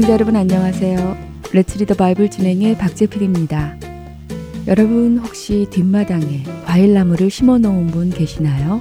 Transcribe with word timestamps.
애청자 0.00 0.14
여러분 0.14 0.34
안녕하세요. 0.34 1.16
Let's 1.52 1.69
Read 1.69 1.82
the 1.82 1.92
Bible 1.92 2.30
진행의 2.30 2.78
박재필입니다. 2.78 3.76
여러분 4.66 5.18
혹시 5.18 5.66
뒷마당에 5.68 6.42
과일나무를 6.64 7.28
심어 7.28 7.58
놓은 7.58 7.88
분 7.88 8.08
계시나요? 8.08 8.80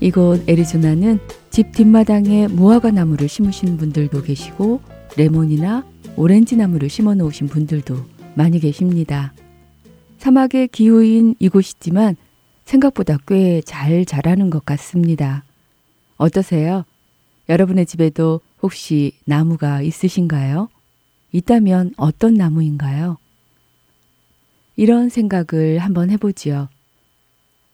이곳 0.00 0.48
애리조나는 0.48 1.18
집 1.50 1.72
뒷마당에 1.72 2.48
무화과 2.48 2.92
나무를 2.92 3.28
심으신 3.28 3.76
분들도 3.76 4.22
계시고 4.22 4.80
레몬이나 5.18 5.84
오렌지 6.16 6.56
나무를 6.56 6.88
심어 6.88 7.14
놓으신 7.14 7.48
분들도 7.48 7.94
많이 8.32 8.58
계십니다. 8.58 9.34
사막의 10.16 10.68
기후인 10.68 11.34
이곳이지만 11.40 12.16
생각보다 12.64 13.18
꽤 13.26 13.60
잘 13.66 14.06
자라는 14.06 14.48
것 14.48 14.64
같습니다. 14.64 15.44
어떠세요? 16.16 16.86
여러분의 17.50 17.84
집에도 17.84 18.40
혹시 18.62 19.12
나무가 19.24 19.82
있으신가요? 19.82 20.68
있다면 21.32 21.94
어떤 21.96 22.34
나무인가요? 22.34 23.18
이런 24.76 25.08
생각을 25.08 25.78
한번 25.78 26.10
해보지요. 26.10 26.68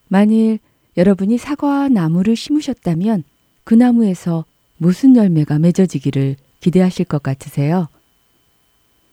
만일 0.08 0.58
여러분이 0.96 1.38
사과 1.38 1.88
나무를 1.88 2.34
심으셨다면 2.34 3.24
그 3.64 3.74
나무에서 3.74 4.44
무슨 4.78 5.14
열매가 5.16 5.58
맺어지기를 5.58 6.36
기대하실 6.60 7.04
것 7.06 7.22
같으세요? 7.22 7.88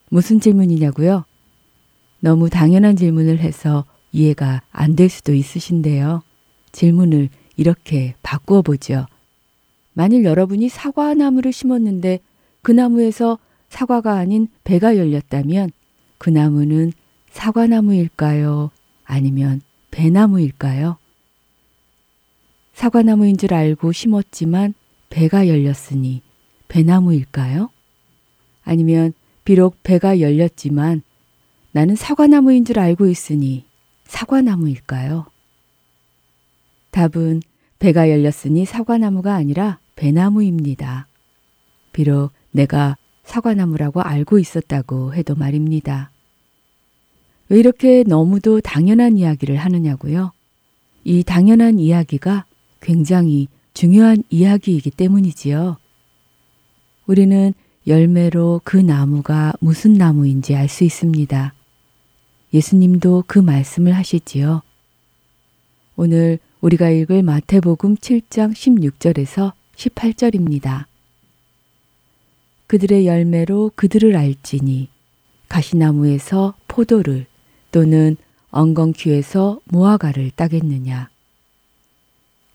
무슨 0.09 0.39
질문이냐고요? 0.39 1.25
너무 2.21 2.49
당연한 2.49 2.95
질문을 2.95 3.39
해서 3.39 3.85
이해가 4.11 4.61
안 4.71 4.95
될 4.95 5.09
수도 5.09 5.33
있으신데요. 5.33 6.23
질문을 6.71 7.29
이렇게 7.57 8.15
바꾸어 8.23 8.61
보죠. 8.61 9.05
만일 9.95 10.25
여러분이 10.25 10.67
사과 10.67 11.13
나무를 11.13 11.53
심었는데 11.53 12.19
그 12.61 12.71
나무에서 12.71 13.39
사과가 13.69 14.13
아닌 14.13 14.49
배가 14.65 14.97
열렸다면 14.97 15.71
그 16.17 16.29
나무는 16.29 16.91
사과나무일까요? 17.31 18.71
아니면 19.05 19.61
배나무일까요? 19.91 20.97
사과나무인 22.73 23.38
줄 23.38 23.53
알고 23.53 23.93
심었지만 23.93 24.73
배가 25.09 25.47
열렸으니 25.47 26.21
배나무일까요? 26.67 27.69
아니면 28.63 29.13
비록 29.45 29.81
배가 29.83 30.19
열렸지만 30.19 31.03
나는 31.71 31.95
사과나무인 31.95 32.66
줄 32.66 32.79
알고 32.79 33.07
있으니 33.07 33.63
사과나무일까요? 34.03 35.27
답은 36.91 37.41
배가 37.79 38.09
열렸으니 38.09 38.66
사과나무가 38.66 39.35
아니라 39.35 39.79
배나무입니다. 39.95 41.07
비록 41.93 42.31
내가 42.51 42.97
사과나무라고 43.23 44.01
알고 44.01 44.39
있었다고 44.39 45.13
해도 45.13 45.35
말입니다. 45.35 46.11
왜 47.50 47.59
이렇게 47.59 48.03
너무도 48.03 48.61
당연한 48.61 49.17
이야기를 49.17 49.57
하느냐고요? 49.57 50.31
이 51.03 51.23
당연한 51.23 51.79
이야기가 51.79 52.45
굉장히 52.81 53.47
중요한 53.73 54.23
이야기이기 54.29 54.91
때문이지요. 54.91 55.78
우리는 57.07 57.53
열매로 57.88 58.62
그 58.63 58.77
나무가 58.77 59.53
무슨 59.59 59.94
나무인지 59.94 60.56
알 60.56 60.67
수 60.67 60.83
있습니다. 60.83 61.53
예수님도 62.53 63.25
그 63.27 63.38
말씀을 63.38 63.91
하시지요. 63.94 64.62
오늘 65.97 66.39
우리가 66.62 66.89
읽을 66.89 67.22
마태복음 67.22 67.97
7장 67.97 68.53
16절에서 68.53 69.53
18절입니다. 69.75 70.86
그들의 72.68 73.06
열매로 73.06 73.72
그들을 73.75 74.16
알지니 74.16 74.90
가시나무에서 75.47 76.56
포도를 76.68 77.25
또는 77.72 78.18
엉겅퀴에서 78.52 79.59
무화과를 79.66 80.31
따겠느냐. 80.36 81.09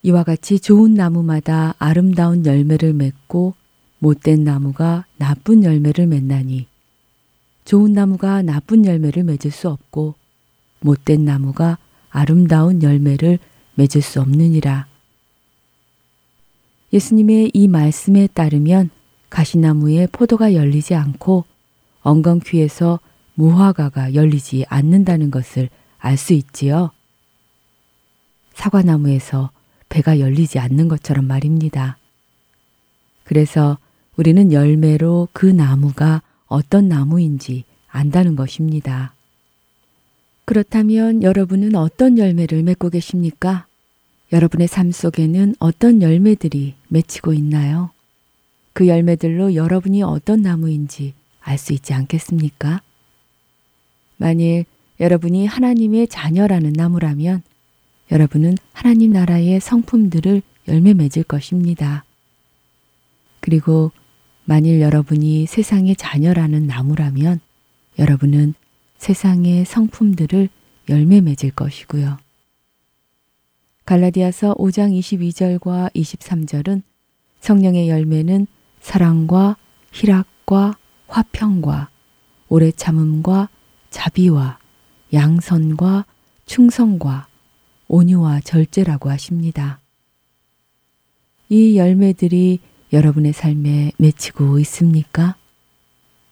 이와 0.03 0.25
같이 0.25 0.59
좋은 0.59 0.95
나무마다 0.95 1.75
아름다운 1.79 2.47
열매를 2.47 2.95
맺고 2.95 3.55
못된 3.99 4.45
나무가 4.45 5.05
나쁜 5.19 5.63
열매를 5.63 6.07
맺나니 6.07 6.67
좋은 7.67 7.93
나무가 7.93 8.41
나쁜 8.41 8.87
열매를 8.87 9.25
맺을 9.25 9.51
수 9.51 9.69
없고 9.69 10.15
못된 10.81 11.25
나무가 11.25 11.77
아름다운 12.09 12.83
열매를 12.83 13.39
맺을 13.75 14.01
수 14.03 14.21
없느니라. 14.21 14.90
예수님의 16.93 17.53
이 17.55 17.69
말씀에 17.69 18.27
따르면 18.29 18.91
가시나무에 19.29 20.09
포도가 20.11 20.55
열리지 20.55 20.95
않고 20.95 21.45
엉겅퀴에서 22.03 23.01
무화과가 23.35 24.15
열리지 24.15 24.67
않는다는 24.69 25.31
것을 25.31 25.69
알 25.99 26.17
수 26.17 26.33
있지요. 26.33 26.91
사과나무에서 28.55 29.51
배가 29.89 30.19
열리지 30.19 30.59
않는 30.59 30.89
것처럼 30.89 31.27
말입니다. 31.27 31.99
그래서 33.25 33.79
우리는 34.17 34.53
열매로 34.53 35.29
그 35.33 35.47
나무가 35.47 36.23
어떤 36.47 36.89
나무인지 36.89 37.65
안다는 37.89 38.37
것입니다. 38.37 39.15
그렇다면 40.45 41.23
여러분은 41.23 41.77
어떤 41.77 42.19
열매를 42.19 42.63
맺고 42.63 42.91
계십니까? 42.91 43.67
여러분의 44.33 44.69
삶 44.69 44.93
속에는 44.93 45.57
어떤 45.59 46.03
열매들이 46.03 46.75
맺히고 46.89 47.33
있나요? 47.35 47.91
그 48.73 48.87
열매들로 48.87 49.55
여러분이 49.55 50.03
어떤 50.03 50.43
나무인지 50.43 51.15
알 51.41 51.59
수 51.59 51.73
있지 51.73 51.93
않겠습니까? 51.95 52.81
만일 54.17 54.67
여러분이 55.01 55.47
하나님의 55.47 56.09
자녀라는 56.09 56.75
나무라면 56.75 57.43
여러분은 58.13 58.57
하나님 58.73 59.13
나라의 59.13 59.61
성품들을 59.61 60.43
열매 60.69 60.95
맺을 60.95 61.25
것입니다. 61.25 62.05
그리고 63.41 63.91
만일 64.45 64.81
여러분이 64.81 65.47
세상의 65.47 65.97
자녀라는 65.97 66.67
나무라면 66.67 67.41
여러분은 67.99 68.55
세상의 68.99 69.65
성품들을 69.65 70.49
열매 70.89 71.21
맺을 71.21 71.51
것이고요. 71.53 72.19
갈라디아서 73.91 74.55
5장 74.55 74.97
22절과 74.97 75.93
23절은 75.95 76.83
성령의 77.41 77.89
열매는 77.89 78.47
사랑과 78.79 79.57
희락과 79.91 80.79
화평과 81.09 81.91
오래 82.49 82.71
참음과 82.71 83.49
자비와 83.91 84.61
양선과 85.13 86.07
충성과 86.47 87.27
온유와 87.89 88.43
절제라고 88.43 89.11
하십니다. 89.11 89.81
이 91.49 91.77
열매들이 91.77 92.61
여러분의 92.93 93.33
삶에 93.33 93.91
맺히고 93.99 94.61
있습니까? 94.61 95.37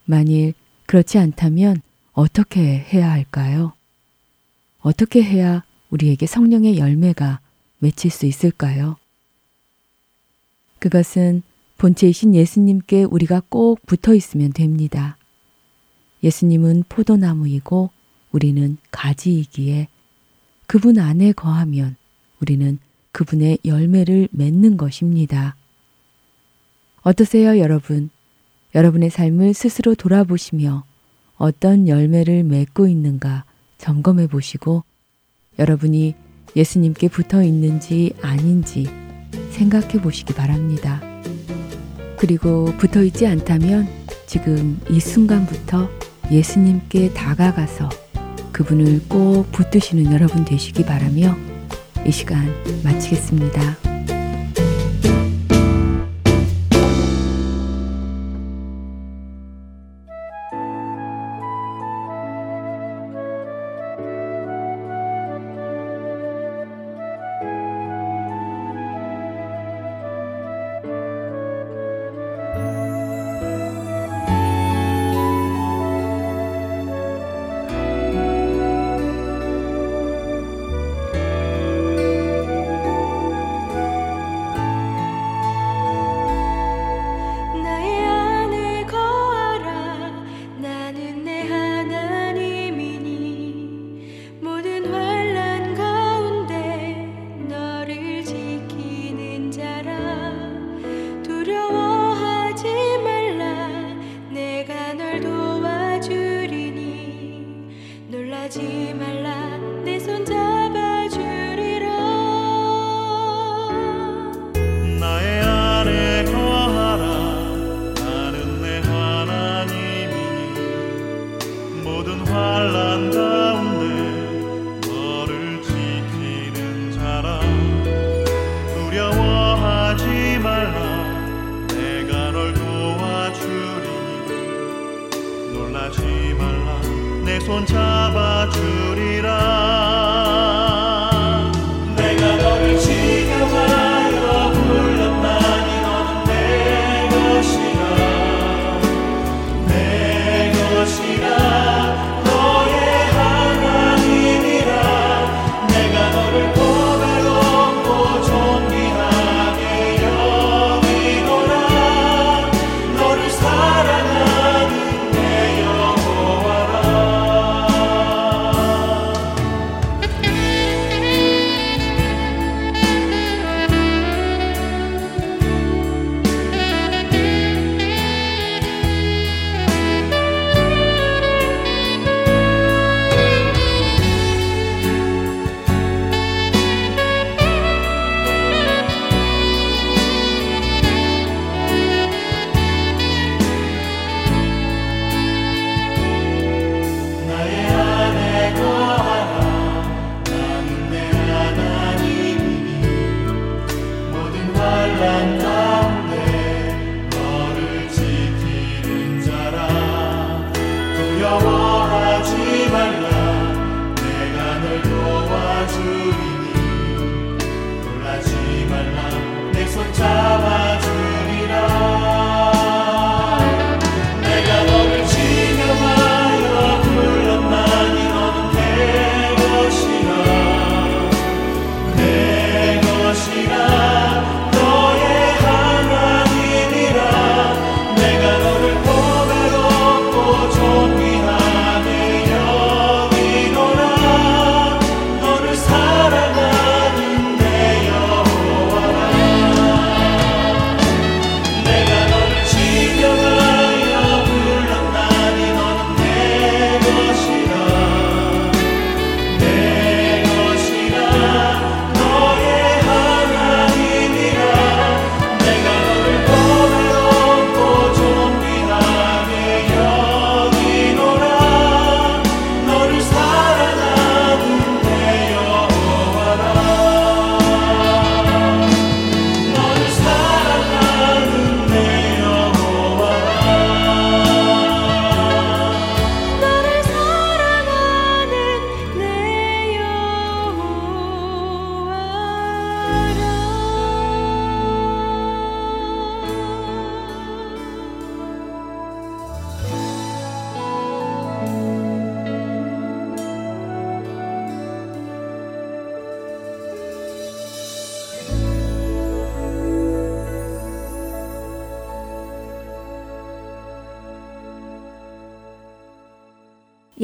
만일 0.05 0.55
그렇지 0.87 1.19
않다면 1.19 1.82
어떻게 2.12 2.60
해야 2.60 3.10
할까요? 3.10 3.72
어떻게 4.78 5.25
해야 5.25 5.64
우리에게 5.90 6.26
성령의 6.26 6.78
열매가 6.78 7.40
맺힐 7.78 8.10
수 8.10 8.26
있을까요? 8.26 8.96
그것은 10.78 11.42
본체이신 11.76 12.34
예수님께 12.34 13.04
우리가 13.04 13.42
꼭 13.48 13.84
붙어 13.86 14.14
있으면 14.14 14.52
됩니다. 14.52 15.16
예수님은 16.22 16.84
포도나무이고 16.88 17.90
우리는 18.32 18.76
가지이기에 18.90 19.88
그분 20.66 20.98
안에 20.98 21.32
거하면 21.32 21.96
우리는 22.40 22.78
그분의 23.12 23.58
열매를 23.64 24.28
맺는 24.32 24.76
것입니다. 24.76 25.56
어떠세요, 27.02 27.58
여러분? 27.58 28.10
여러분의 28.74 29.10
삶을 29.10 29.54
스스로 29.54 29.94
돌아보시며 29.94 30.84
어떤 31.36 31.88
열매를 31.88 32.42
맺고 32.42 32.86
있는가 32.86 33.44
점검해 33.78 34.26
보시고 34.26 34.84
여러분이 35.58 36.14
예수님께 36.56 37.08
붙어 37.08 37.42
있는지 37.42 38.12
아닌지 38.22 38.86
생각해 39.50 40.00
보시기 40.00 40.34
바랍니다. 40.34 41.00
그리고 42.18 42.66
붙어 42.78 43.02
있지 43.02 43.26
않다면 43.26 43.88
지금 44.26 44.80
이 44.90 45.00
순간부터 45.00 45.88
예수님께 46.30 47.14
다가가서 47.14 47.88
그분을 48.52 49.02
꼭 49.08 49.50
붙드시는 49.52 50.12
여러분 50.12 50.44
되시기 50.44 50.84
바라며 50.84 51.36
이 52.04 52.12
시간 52.12 52.52
마치겠습니다. 52.82 53.88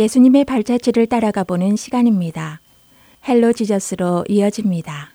예수님의 0.04 0.44
발자취를 0.44 1.06
따라가 1.06 1.44
보는 1.44 1.76
시간입니다. 1.76 2.60
Hello 3.26 3.54
Jesus로 3.54 4.26
이어집니다. 4.28 5.12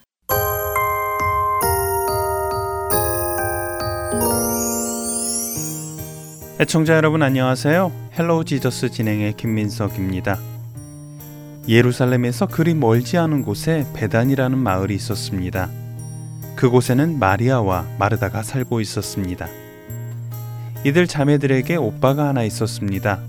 애청자 6.60 6.96
여러분 6.96 7.22
안녕하세요. 7.22 7.92
Hello 8.18 8.42
Jesus 8.42 8.90
진행의 8.90 9.34
김민석입니다. 9.36 10.40
예루살렘에서 11.68 12.48
그리 12.48 12.74
멀지 12.74 13.16
않은 13.16 13.42
곳에 13.42 13.86
베다니라는 13.94 14.58
마을이 14.58 14.92
있었습니다. 14.96 15.70
그곳에는 16.56 17.20
마리아와 17.20 17.86
마르다가 17.96 18.42
살고 18.42 18.80
있었습니다. 18.80 19.46
이들 20.84 21.06
자매들에게 21.06 21.76
오빠가 21.76 22.26
하나 22.26 22.42
있었습니다. 22.42 23.20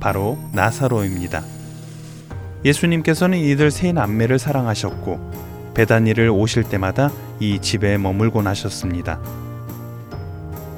바로 0.00 0.38
나사로입니다. 0.52 1.42
예수님께서는 2.64 3.38
이들 3.38 3.70
세 3.70 3.92
남매를 3.92 4.38
사랑하셨고 4.38 5.72
베다니를 5.74 6.30
오실 6.30 6.64
때마다 6.64 7.10
이 7.40 7.60
집에 7.60 7.98
머물곤 7.98 8.46
하셨습니다. 8.46 9.20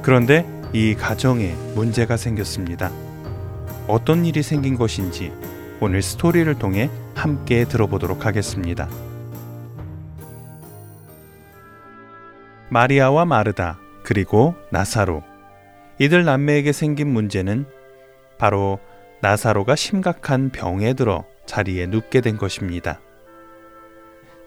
그런데 0.02 0.46
이 0.72 0.94
가정에 0.94 1.54
문제가 1.74 2.16
생겼습니다. 2.16 2.90
어떤 3.88 4.24
일이 4.24 4.42
생긴 4.42 4.76
것인지 4.76 5.32
오늘 5.80 6.02
스토리를 6.02 6.52
통해 6.56 6.90
함께 7.14 7.64
들어보도록 7.64 8.26
하겠습니다. 8.26 8.88
마리아와 12.68 13.24
마르다 13.24 13.78
그리고 14.04 14.54
나사로 14.70 15.24
이들 15.98 16.24
남매에게 16.24 16.72
생긴 16.72 17.12
문제는 17.12 17.66
바로 18.38 18.78
나사로가 19.20 19.76
심각한 19.76 20.50
병에 20.50 20.94
들어 20.94 21.24
자리에 21.46 21.86
눕게 21.86 22.20
된 22.20 22.36
것입니다. 22.36 23.00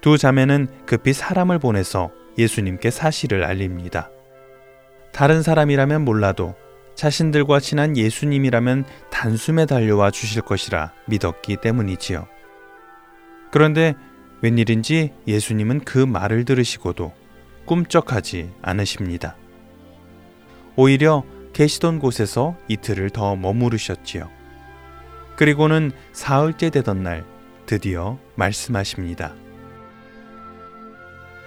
두 0.02 0.18
자매는 0.18 0.68
급히 0.86 1.14
사람을 1.14 1.60
보내서 1.60 2.12
예수님께 2.38 2.90
사실을 2.92 3.44
알립니다. 3.44 4.10
다른 5.12 5.44
사람이라면 5.44 6.04
몰라도 6.04 6.56
자신들과 6.96 7.60
친한 7.60 7.96
예수님이라면 7.96 8.86
단숨에 9.12 9.66
달려와 9.66 10.12
주실 10.12 10.42
것이라 10.42 10.92
믿었기 11.08 11.58
때문이지요. 11.58 12.28
그런데 13.52 13.96
웬일인지 14.42 15.14
예수님은 15.28 15.82
그 15.82 16.00
말을 16.00 16.46
들으시고도 16.46 17.14
꿈쩍하지 17.66 18.52
않으십니다. 18.62 19.36
오히려 20.76 21.24
계시던 21.54 22.00
곳에서 22.00 22.58
이틀을 22.68 23.12
더 23.12 23.36
머무르셨지요. 23.36 24.43
그리고는 25.44 25.92
사흘째 26.14 26.70
되던 26.70 27.04
날 27.04 27.26
드디어 27.66 28.18
말씀하십니다. 28.36 29.34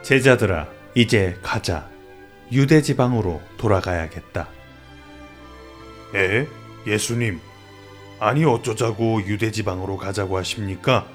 제자들아, 0.03 0.69
이제 0.95 1.39
가자. 1.43 1.89
유대 2.53 2.83
지방으로 2.83 3.41
돌아가야겠다. 3.57 4.49
에? 6.15 6.47
예수님, 6.87 7.41
아니 8.21 8.45
어쩌자고 8.45 9.23
유대 9.23 9.51
지방으로 9.51 9.97
가자고 9.97 10.37
하십니까? 10.37 11.09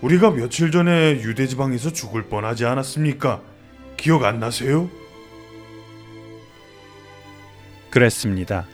우리가 0.00 0.30
며칠 0.30 0.70
전에 0.70 1.14
유대 1.22 1.48
지방에서 1.48 1.92
죽을 1.92 2.28
뻔하지 2.28 2.66
않았습니까? 2.66 3.42
기억 3.96 4.22
안 4.22 4.38
나세요? 4.38 4.88
그랬습니다. 7.90 8.68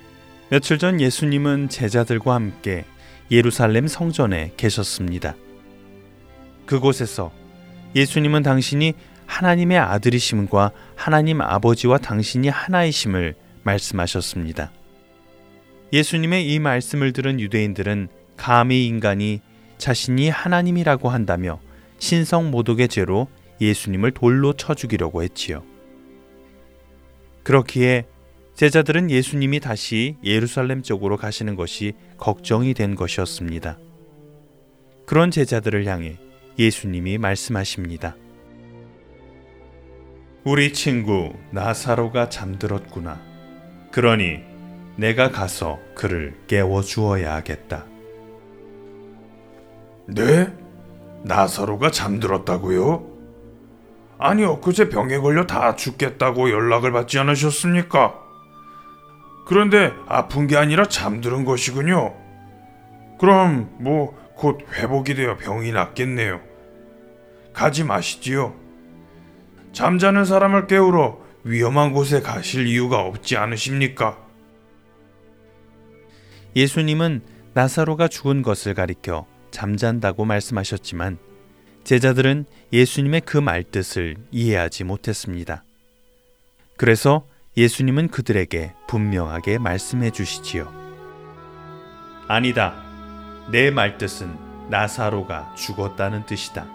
며칠 0.51 0.77
전 0.77 1.01
예수님은 1.01 1.71
제자들과 1.71 2.35
함께 2.35 2.85
예루살렘 3.31 3.87
성전에 3.87 4.53
계셨습니다. 4.57 5.37
그곳에서 6.65 7.33
예수님은 7.95 8.43
당신이 8.43 8.95
하나님의 9.27 9.79
아들이심과 9.79 10.71
하나님 10.95 11.41
아버지와 11.41 11.99
당신이 11.99 12.49
하나이심을 12.49 13.35
말씀하셨습니다. 13.65 14.71
예수님의 15.93 16.53
이 16.53 16.59
말씀을 16.59 17.13
들은 17.13 17.41
유대인들은 17.41 18.09
감히 18.37 18.87
인간이 18.87 19.41
자신이 19.79 20.29
하나님이라고 20.29 21.09
한다며 21.09 21.61
신성 21.99 22.51
모독의 22.51 22.89
죄로 22.89 23.29
예수님을 23.61 24.13
돌로 24.13 24.53
쳐 24.53 24.75
죽이려고 24.75 25.23
했지요. 25.23 25.63
그렇기에 27.43 28.07
제자들은 28.57 29.11
예수님이 29.11 29.61
다시 29.61 30.17
예루살렘 30.25 30.83
쪽으로 30.83 31.19
가시는 31.19 31.57
것이 31.57 31.93
걱정이 32.17 32.73
된 32.73 32.95
것이었습니다. 32.95 33.79
그런 35.05 35.31
제자들을 35.31 35.87
향해 35.87 36.17
예수님이 36.59 37.19
말씀하십니다. 37.19 38.17
우리 40.43 40.73
친구 40.73 41.35
나사로가 41.51 42.31
잠들었구나. 42.31 43.21
그러니 43.93 44.41
내가 44.97 45.31
가서 45.31 45.79
그를 45.95 46.35
깨워 46.47 46.81
주어야 46.81 47.35
하겠다. 47.35 47.85
네? 50.07 50.51
나사로가 51.25 51.91
잠들었다고요? 51.91 53.07
아니 54.19 54.45
엊그제 54.45 54.89
병에 54.89 55.19
걸려 55.19 55.47
다 55.47 55.77
죽겠다고 55.77 56.51
연락을 56.51 56.93
받지 56.93 57.19
않으셨습니까? 57.19 58.26
그런데 59.47 59.95
아픈 60.07 60.47
게 60.47 60.59
아니라 60.59 60.87
잠드는 60.87 61.47
것이군요. 61.47 62.15
그럼 63.19 63.75
뭐 63.81 64.27
곧 64.37 64.61
회복이 64.71 65.15
되어 65.15 65.37
병이 65.37 65.73
낫겠네요. 65.73 66.41
가지 67.53 67.85
마시지요. 67.85 68.55
잠자는 69.73 70.25
사람을 70.25 70.67
깨우러 70.67 71.19
위험한 71.43 71.93
곳에 71.93 72.21
가실 72.21 72.67
이유가 72.67 73.01
없지 73.01 73.37
않으십니까? 73.37 74.19
예수님은 76.55 77.23
나사로가 77.55 78.09
죽은 78.09 78.43
것을 78.43 78.75
가리켜 78.75 79.27
잠잔다고 79.51 80.25
말씀하셨지만 80.27 81.19
제자들은 81.85 82.45
예수님의 82.73 83.23
그 83.23 83.39
말뜻을 83.39 84.17
이해하지 84.33 84.85
못했습니다. 84.85 85.65
그래서 86.77 87.27
예수님은 87.59 88.09
그들에게 88.09 88.75
분명하게 88.87 89.57
말씀해 89.57 90.11
주시지요. 90.11 90.71
아니다. 92.29 92.75
내 93.51 93.71
말뜻은 93.71 94.69
나사로가 94.69 95.55
죽었다는 95.55 96.27
뜻이다. 96.27 96.67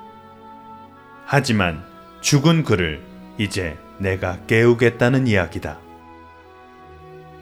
하지만 1.26 1.84
죽은 2.22 2.64
그를 2.64 3.04
이제 3.38 3.78
내가 4.00 4.40
깨우겠다는 4.48 5.28
이야기다. 5.28 5.78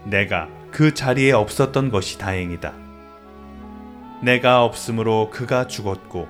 내가 0.03 0.49
그 0.71 0.93
자리에 0.93 1.31
없었던 1.31 1.91
것이 1.91 2.17
다행이다. 2.17 2.73
내가 4.21 4.65
없으므로 4.65 5.29
그가 5.29 5.67
죽었고, 5.67 6.27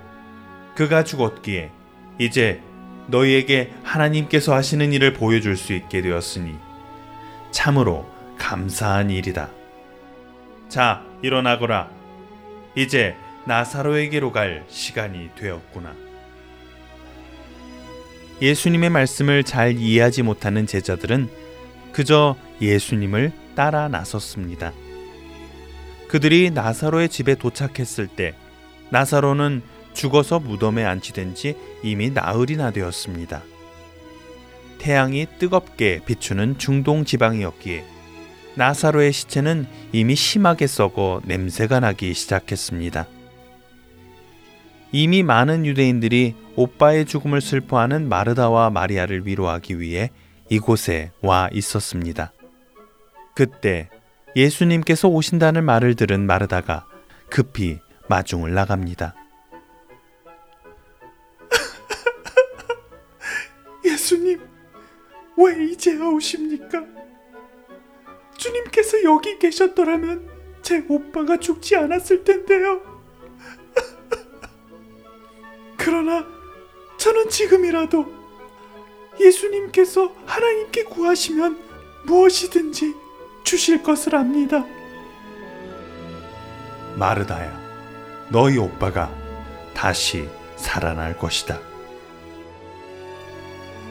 그가 0.75 1.03
죽었기에 1.03 1.71
이제 2.19 2.61
너희에게 3.07 3.73
하나님께서 3.83 4.53
하시는 4.53 4.93
일을 4.93 5.13
보여줄 5.13 5.57
수 5.57 5.73
있게 5.73 6.03
되었으니 6.03 6.68
참으로 7.51 8.09
감사한 8.37 9.09
일이다. 9.09 9.49
자, 10.69 11.03
일어나거라. 11.21 11.89
이제 12.75 13.15
나사로에게로 13.45 14.31
갈 14.31 14.63
시간이 14.67 15.31
되었구나. 15.35 15.93
예수님의 18.41 18.89
말씀을 18.89 19.43
잘 19.43 19.77
이해하지 19.77 20.23
못하는 20.23 20.65
제자들은 20.65 21.29
그저 21.91 22.37
예수님을 22.61 23.33
따라 23.55 23.87
나섰습니다. 23.89 24.71
그들이 26.07 26.49
나사로의 26.51 27.09
집에 27.09 27.35
도착했을 27.35 28.07
때 28.07 28.33
나사로는 28.89 29.61
죽어서 29.93 30.39
무덤에 30.39 30.85
안치된 30.85 31.35
지 31.35 31.57
이미 31.83 32.09
나흘이나 32.09 32.71
되었습니다. 32.71 33.43
태양이 34.79 35.27
뜨겁게 35.37 36.01
비추는 36.05 36.57
중동 36.57 37.05
지방이었기에 37.05 37.85
나사로의 38.55 39.13
시체는 39.13 39.67
이미 39.91 40.15
심하게 40.15 40.67
썩어 40.67 41.21
냄새가 41.25 41.79
나기 41.79 42.13
시작했습니다. 42.13 43.07
이미 44.91 45.21
많은 45.21 45.65
유대인들이 45.65 46.35
오빠의 46.55 47.05
죽음을 47.05 47.41
슬퍼하는 47.41 48.09
마르다와 48.09 48.71
마리아를 48.71 49.27
위로하기 49.27 49.79
위해 49.79 50.09
이곳에 50.49 51.11
와 51.21 51.47
있었습니다. 51.53 52.33
그때 53.35 53.89
예수님께서 54.35 55.07
오신다는 55.07 55.63
말을 55.63 55.95
들은 55.95 56.25
마르다가 56.25 56.85
급히 57.29 57.79
마중을 58.09 58.53
나갑니다. 58.53 59.15
예수님, 63.85 64.41
왜 65.39 65.63
이제야 65.63 66.05
오십니까? 66.05 66.83
주님께서 68.35 69.03
여기 69.03 69.39
계셨더라면 69.39 70.29
제 70.61 70.83
오빠가 70.89 71.37
죽지 71.37 71.77
않았을 71.77 72.25
텐데요. 72.25 72.81
그러나 75.77 76.25
저는 76.97 77.29
지금이라도 77.29 78.05
예수님께서 79.19 80.13
하나님께 80.25 80.83
구하시면 80.83 81.57
무엇이든지 82.05 82.93
주실 83.43 83.81
것을 83.81 84.15
압니다. 84.15 84.65
마르다야, 86.97 88.27
너희 88.29 88.57
오빠가 88.57 89.09
다시 89.73 90.27
살아날 90.57 91.17
것이다. 91.17 91.59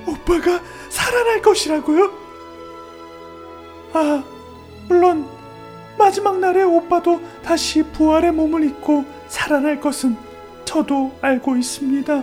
오빠가 0.07 0.61
살아날 0.89 1.43
것이라고요? 1.43 2.13
아, 3.93 4.25
물론 4.89 5.29
마지막 5.99 6.39
날에 6.39 6.63
오빠도 6.63 7.21
다시 7.43 7.83
부활의 7.83 8.33
몸을 8.33 8.65
입고 8.65 9.05
살아날 9.27 9.81
것은 9.81 10.17
저도 10.65 11.17
알고 11.21 11.57
있습니다. 11.57 12.23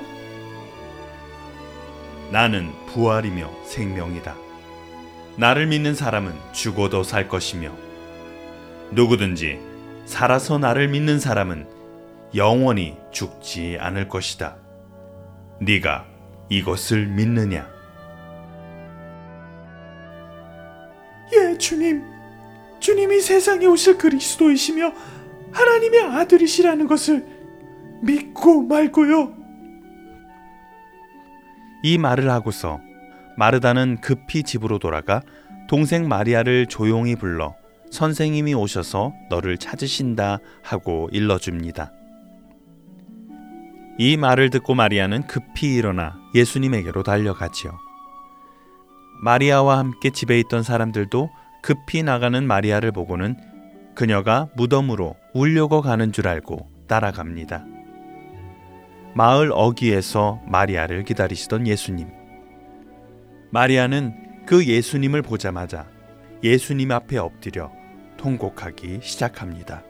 나는 2.31 2.71
부활이며 2.87 3.51
생명이다. 3.65 4.35
나를 5.37 5.67
믿는 5.67 5.95
사람은 5.95 6.33
죽어도 6.53 7.03
살 7.03 7.27
것이며 7.27 7.71
누구든지 8.91 9.59
살아서 10.05 10.57
나를 10.57 10.87
믿는 10.87 11.19
사람은 11.19 11.67
영원히 12.35 12.97
죽지 13.11 13.77
않을 13.79 14.07
것이다. 14.07 14.57
네가 15.59 16.05
이것을 16.49 17.07
믿느냐? 17.07 17.74
주님. 21.65 22.03
주님이 22.79 23.21
세상에 23.21 23.65
오실 23.65 23.97
그리스도이시며 23.97 24.93
하나님의 25.51 26.01
아들이시라는 26.01 26.85
것을 26.87 27.25
믿고 28.03 28.61
말고요. 28.61 29.33
이 31.81 31.97
말을 31.97 32.29
하고서 32.29 32.79
마르다는 33.35 33.97
급히 33.99 34.43
집으로 34.43 34.77
돌아가 34.77 35.21
동생 35.67 36.07
마리아를 36.07 36.67
조용히 36.67 37.15
불러 37.15 37.55
선생님이 37.89 38.53
오셔서 38.53 39.13
너를 39.31 39.57
찾으신다 39.57 40.37
하고 40.61 41.09
일러줍니다. 41.11 41.91
이 43.97 44.17
말을 44.17 44.51
듣고 44.51 44.75
마리아는 44.75 45.25
급히 45.25 45.73
일어나 45.73 46.19
예수님에게로 46.35 47.01
달려가지요. 47.01 47.71
마리아와 49.23 49.79
함께 49.79 50.11
집에 50.11 50.39
있던 50.41 50.61
사람들도 50.61 51.29
급히 51.65 52.03
나가는 52.03 52.45
마리아를 52.45 52.91
보고는 52.91 53.37
그녀가 53.95 54.47
무덤으로 54.55 55.15
울려고 55.33 55.81
가는 55.81 56.11
줄 56.11 56.27
알고 56.27 56.69
따라갑니다. 56.87 57.65
마을 59.15 59.49
어귀에서 59.51 60.43
마리아를 60.45 61.05
기다리시던 61.05 61.65
예수님. 61.65 62.07
마리아는 63.49 64.45
그 64.45 64.63
예수님을 64.63 65.23
보자마자 65.23 65.87
예수님 66.43 66.91
앞에 66.91 67.17
엎드려 67.17 67.71
통곡하기 68.17 68.99
시작합니다. 69.01 69.81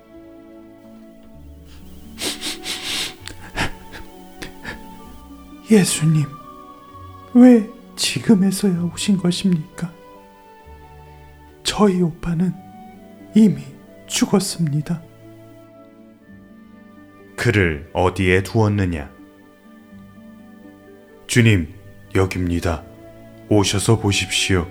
예수님, 5.69 6.23
왜 7.33 7.69
지금에서야 7.97 8.81
오신 8.93 9.17
것입니까? 9.17 10.04
저희 11.65 12.01
오빠는 12.01 12.53
이미 13.33 13.61
죽었습니다. 14.07 15.01
그를 17.35 17.89
어디에 17.91 18.43
두었느냐? 18.43 19.11
주님, 21.27 21.73
여깁니다. 22.13 22.83
오셔서 23.49 23.99
보십시오. 23.99 24.67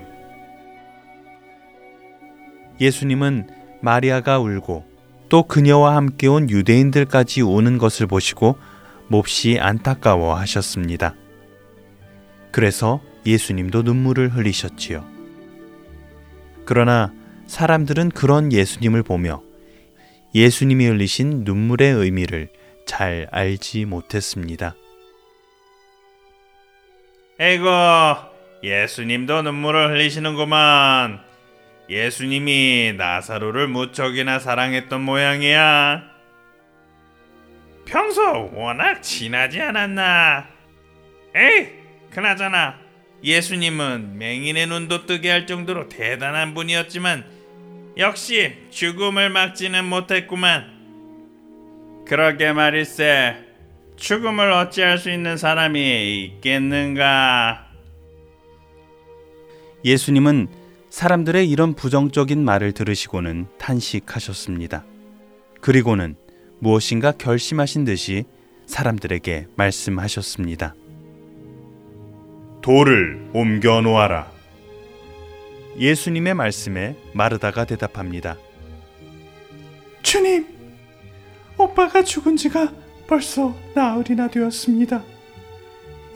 예수님은 2.81 3.49
마리아가 3.83 4.39
울고 4.39 4.85
또 5.29 5.43
그녀와 5.43 5.97
함께 5.97 6.29
온 6.29 6.49
유대인들까지 6.49 7.43
우는 7.43 7.77
것을 7.77 8.07
보시고 8.07 8.57
몹시 9.09 9.59
안타까워 9.61 10.37
하셨습니다. 10.37 11.17
그래서 12.53 13.01
예수님도 13.27 13.83
눈물을 13.83 14.31
흘리셨지요. 14.31 15.14
그러나 16.65 17.13
사람들은 17.47 18.11
그런 18.11 18.53
예수님을 18.53 19.03
보며 19.03 19.43
예수님이 20.35 20.87
흘리신 20.87 21.45
눈물의 21.45 21.93
의미를 21.93 22.49
잘 22.87 23.29
알지 23.31 23.85
못했습니다. 23.85 24.75
에고, 27.39 27.69
예수님도 28.63 29.43
눈물을 29.43 29.91
흘리시는구만. 29.91 31.21
예수님이 31.89 32.95
나사로를 32.97 33.69
무척이나 33.69 34.39
사랑했던 34.39 35.01
모양이야. 35.03 36.03
평소 37.85 38.51
워낙 38.55 39.03
친하지 39.03 39.61
않았나? 39.61 40.47
에이, 41.35 41.69
그나저나 42.11 42.84
예수님은 43.25 44.19
맹인의 44.19 44.67
눈도 44.67 45.07
뜨게 45.07 45.31
할 45.31 45.47
정도로 45.47 45.89
대단한 45.89 46.53
분이었지만 46.53 47.25
역시 47.97 48.53
죽음을 48.71 49.31
막지는 49.31 49.87
못했구만. 49.87 50.75
그러게 52.07 52.53
말일세. 52.53 53.37
죽음을 53.97 54.53
어찌할 54.53 54.99
수 54.99 55.11
있는 55.11 55.39
사람이 55.39 56.25
있겠는가? 56.25 57.67
예수님은 59.85 60.49
사람들의 60.91 61.49
이런 61.49 61.75
부정적인 61.75 62.45
말을 62.45 62.73
들으시고는 62.73 63.47
탄식하셨습니다. 63.59 64.85
그리고는 65.61 66.17
무엇인가 66.59 67.13
결심하신 67.13 67.85
듯이 67.85 68.25
사람들에게 68.67 69.47
말씀하셨습니다. 69.57 70.75
돌을 72.65 73.29
옮겨 73.35 73.83
놓아라. 73.83 74.33
예수님의 75.79 76.33
말씀에 76.33 76.97
마르다가 77.13 77.67
대답합니다. 77.67 78.39
주님, 80.01 80.47
오빠가 81.59 82.03
죽은 82.03 82.39
지가 82.39 82.73
벌써 83.07 83.55
나흘이나 83.75 84.29
되었습니다. 84.29 85.05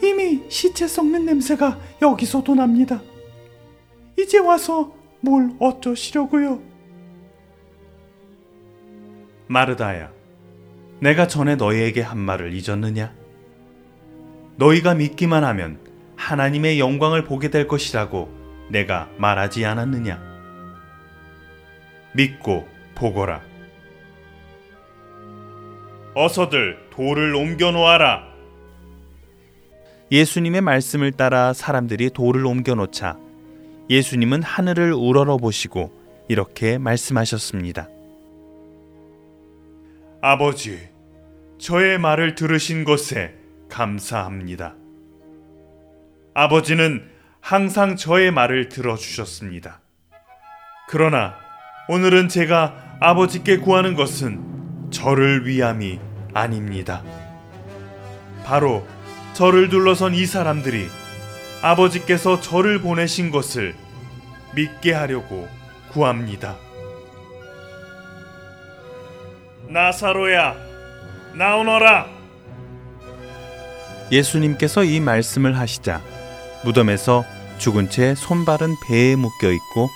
이미 0.02 0.40
시체 0.48 0.88
썩는 0.88 1.26
냄새가 1.26 1.78
여기서도 2.00 2.54
납니다. 2.54 3.02
이제 4.18 4.38
와서 4.38 4.94
뭘 5.20 5.50
어쩌시려고요? 5.58 6.62
마르다야, 9.48 10.10
내가 11.00 11.26
전에 11.26 11.56
너희에게 11.56 12.00
한 12.00 12.18
말을 12.18 12.54
잊었느냐? 12.54 13.14
너희가 14.56 14.94
믿기만 14.94 15.44
하면 15.44 15.87
하나님의 16.18 16.78
영광을 16.78 17.24
보게 17.24 17.48
될 17.48 17.66
것이라고 17.66 18.28
내가 18.70 19.08
말하지 19.16 19.64
않았느냐? 19.64 20.20
믿고 22.12 22.68
보거라. 22.94 23.40
어서들 26.14 26.88
돌을 26.90 27.34
옮겨 27.34 27.70
놓아라. 27.70 28.26
예수님의 30.10 30.60
말씀을 30.62 31.12
따라 31.12 31.52
사람들이 31.52 32.10
돌을 32.10 32.44
옮겨 32.44 32.74
놓자 32.74 33.18
예수님은 33.88 34.42
하늘을 34.42 34.92
우러러 34.92 35.36
보시고 35.36 35.92
이렇게 36.28 36.78
말씀하셨습니다. 36.78 37.88
아버지, 40.20 40.80
저의 41.58 41.98
말을 41.98 42.34
들으신 42.34 42.84
것에 42.84 43.34
감사합니다. 43.68 44.74
아버지는 46.38 47.02
항상 47.40 47.96
저의 47.96 48.30
말을 48.30 48.68
들어주셨습니다. 48.68 49.80
그러나 50.88 51.34
오늘은 51.88 52.28
제가 52.28 52.98
아버지께 53.00 53.56
구하는 53.56 53.96
것은 53.96 54.88
저를 54.92 55.48
위함이 55.48 55.98
아닙니다. 56.34 57.02
바로 58.44 58.86
저를 59.32 59.68
둘러선 59.68 60.14
이 60.14 60.26
사람들이 60.26 60.86
아버지께서 61.60 62.40
저를 62.40 62.82
보내신 62.82 63.32
것을 63.32 63.74
믿게 64.54 64.92
하려고 64.92 65.48
구합니다. 65.90 66.56
나사로야, 69.68 70.54
나오너라. 71.34 72.06
예수님께서 74.12 74.84
이 74.84 75.00
말씀을 75.00 75.58
하시자 75.58 76.00
무덤에서 76.64 77.24
죽은 77.58 77.88
채 77.90 78.14
손발은 78.14 78.76
배에 78.86 79.16
묶여 79.16 79.50
있고 79.50 79.88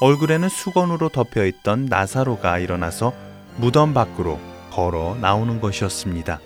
얼굴에는 0.00 0.48
수건으로 0.48 1.08
덮여 1.08 1.44
있던 1.46 1.86
나사로가 1.86 2.58
일어나서 2.58 3.12
무덤 3.56 3.94
밖으로 3.94 4.38
걸어 4.70 5.16
나오는 5.20 5.60
것이었습니다. 5.60 6.40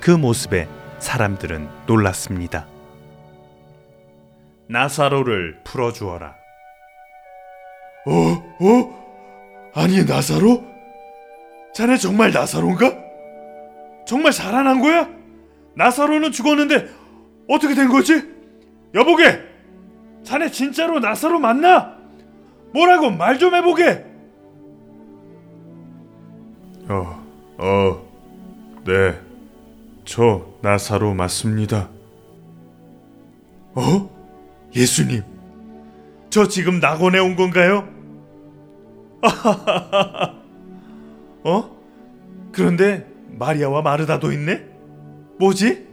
그 0.00 0.10
모습에 0.10 0.68
사람들은 0.98 1.68
놀랐습니다. 1.86 2.66
나사로를 4.68 5.60
풀어주어라. 5.64 6.34
어? 8.06 8.10
어? 8.60 9.72
아니 9.74 10.04
나사로? 10.04 10.64
자네 11.74 11.96
정말 11.96 12.32
나사로인가? 12.32 12.96
정말 14.06 14.32
살아난 14.32 14.80
거야? 14.80 15.08
나사로는 15.74 16.32
죽었는데 16.32 16.88
어떻게 17.48 17.74
된 17.74 17.88
거지? 17.88 18.35
여보게, 18.94 19.40
자네 20.24 20.50
진짜로 20.50 20.98
나사로 21.00 21.38
맞나? 21.38 21.96
뭐라고 22.72 23.10
말 23.10 23.38
좀 23.38 23.54
해보게. 23.54 24.04
어, 26.88 27.24
어, 27.58 28.06
네, 28.84 29.20
저 30.04 30.46
나사로 30.62 31.14
맞습니다. 31.14 31.88
어? 33.74 34.10
예수님, 34.74 35.22
저 36.30 36.46
지금 36.48 36.80
낙원에 36.80 37.18
온 37.18 37.36
건가요? 37.36 37.88
어? 41.44 41.76
그런데 42.52 43.06
마리아와 43.32 43.82
마르다도 43.82 44.32
있네? 44.32 44.64
뭐지? 45.38 45.86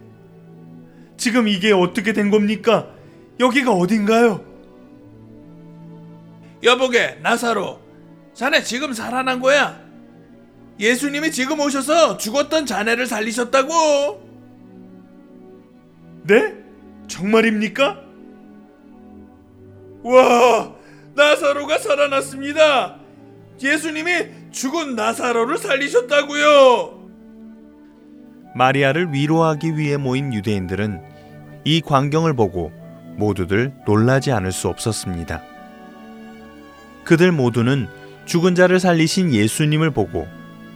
지금 1.24 1.48
이게 1.48 1.72
어떻게 1.72 2.12
된 2.12 2.30
겁니까? 2.30 2.90
여기가 3.40 3.72
어딘가요? 3.72 4.44
여보게 6.62 7.20
나사로 7.22 7.80
자네 8.34 8.62
지금 8.62 8.92
살아난 8.92 9.40
거야 9.40 9.80
예수님이 10.82 11.32
지금 11.32 11.62
오셔서 11.62 12.18
죽었던 12.18 12.66
자네를 12.66 13.08
살리셨다고 13.08 14.22
네? 16.24 16.56
정말입니까? 17.08 18.02
와, 20.04 20.76
나사로가 21.16 21.78
살아났습니다. 21.78 22.98
예수님이 23.62 24.52
죽은 24.52 24.96
나사로를 24.98 25.58
살리셨다고요. 25.58 27.02
마리아를 28.56 29.14
위로하기 29.14 29.78
위해 29.78 29.96
모인 29.96 30.34
유대인들은 30.34 31.13
이 31.64 31.82
광경을 31.82 32.34
보고 32.34 32.72
모두들 33.16 33.74
놀라지 33.86 34.32
않을 34.32 34.52
수 34.52 34.68
없었습니다. 34.68 35.42
그들 37.04 37.32
모두는 37.32 37.88
죽은 38.26 38.56
자를 38.56 38.80
살리신 38.80 39.34
예수님을 39.34 39.92
보고 39.92 40.28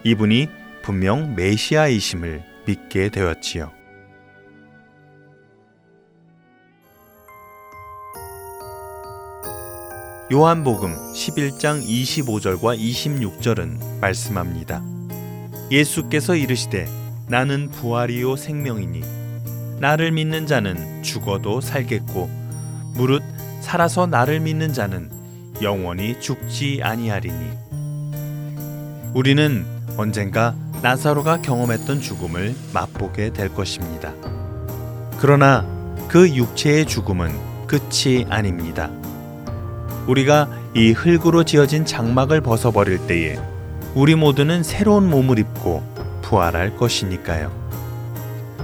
이분이 0.04 0.48
분명 0.84 1.36
메시아이심을 1.36 2.44
믿게 2.66 3.10
되었지요. 3.10 3.72
요한복음 10.30 10.94
11장 11.14 11.82
25절과 11.82 12.78
26절은 12.78 14.00
말씀합니다. 14.02 14.84
예수께서 15.72 16.36
이르시되 16.36 16.86
나는 17.30 17.70
부활이요 17.70 18.36
생명이니 18.36 19.27
나를 19.80 20.12
믿는 20.12 20.48
자는 20.48 21.04
죽어도 21.04 21.62
살겠고 21.62 22.30
무릇 22.96 23.22
살아서 23.62 24.08
나를 24.08 24.40
믿는 24.40 24.74
자는 24.74 25.10
영원히 25.62 26.20
죽지 26.20 26.82
아니하리니 26.84 27.36
우리는 29.14 29.66
언젠가 29.98 30.56
나사로가 30.82 31.42
경험했던 31.42 32.02
죽음을 32.02 32.56
맛보게 32.74 33.32
될 33.34 33.54
것입니다. 33.54 34.14
그러나 35.20 35.66
그 36.08 36.30
육체의 36.30 36.86
죽음은 36.86 37.32
끝이 37.68 38.26
아닙니다. 38.30 38.90
우리가 40.08 40.50
이 40.74 40.92
흙으로 40.92 41.44
지어진 41.44 41.86
장막을 41.86 42.42
벗어버릴 42.42 43.08
때에 43.08 43.40
우리 43.96 44.16
모두는 44.16 44.64
새로운 44.64 45.10
몸을 45.10 45.40
입고 45.40 45.84
부활할 46.22 46.78
것이니까요. 46.78 47.52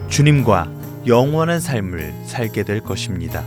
주님과 0.09 0.82
영원한 1.05 1.59
삶을 1.59 2.13
살게 2.25 2.63
될 2.63 2.79
것입니다. 2.79 3.43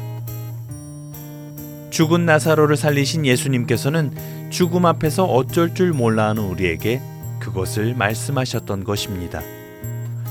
죽은 1.90 2.26
나사로를 2.26 2.76
살리신 2.76 3.24
예수님께서는 3.24 4.12
죽음 4.50 4.84
앞에서 4.84 5.24
어쩔 5.24 5.74
줄 5.74 5.92
몰라 5.92 6.28
하는 6.28 6.42
우리에게 6.42 7.00
그것을 7.38 7.94
말씀하셨던 7.94 8.84
것입니다. 8.84 9.40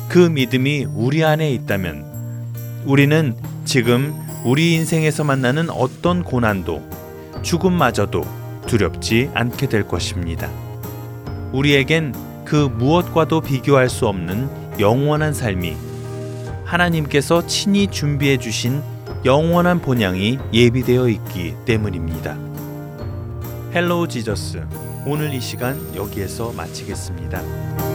그 0.08 0.20
믿음이 0.20 0.86
우리 0.94 1.24
안에 1.24 1.52
있다면 1.52 2.06
우리는 2.86 3.36
지금 3.66 4.14
우리 4.44 4.76
인생에서 4.76 5.24
만나는 5.24 5.72
어떤 5.72 6.24
고난도 6.24 6.88
죽음마저도 7.42 8.24
두렵지 8.68 9.32
않게 9.34 9.68
될 9.68 9.88
것입니다. 9.88 10.50
우리에겐 11.52 12.14
그 12.46 12.56
무엇과도 12.56 13.42
비교할 13.42 13.90
수 13.90 14.08
없는 14.08 14.80
영원한 14.80 15.34
삶이 15.34 15.76
하나님께서 16.66 17.46
친히 17.48 17.88
준비해 17.88 18.38
주신 18.38 18.82
영원한 19.24 19.82
본향이 19.82 20.40
예비되어 20.52 21.08
있기 21.10 21.56
때문입니다. 21.66 22.38
헬로우 23.74 24.08
지저스 24.08 24.66
오늘 25.06 25.34
이 25.34 25.40
시간 25.40 25.80
여기에서 25.96 26.52
마치겠습니다. 26.54 27.95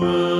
world. 0.00 0.39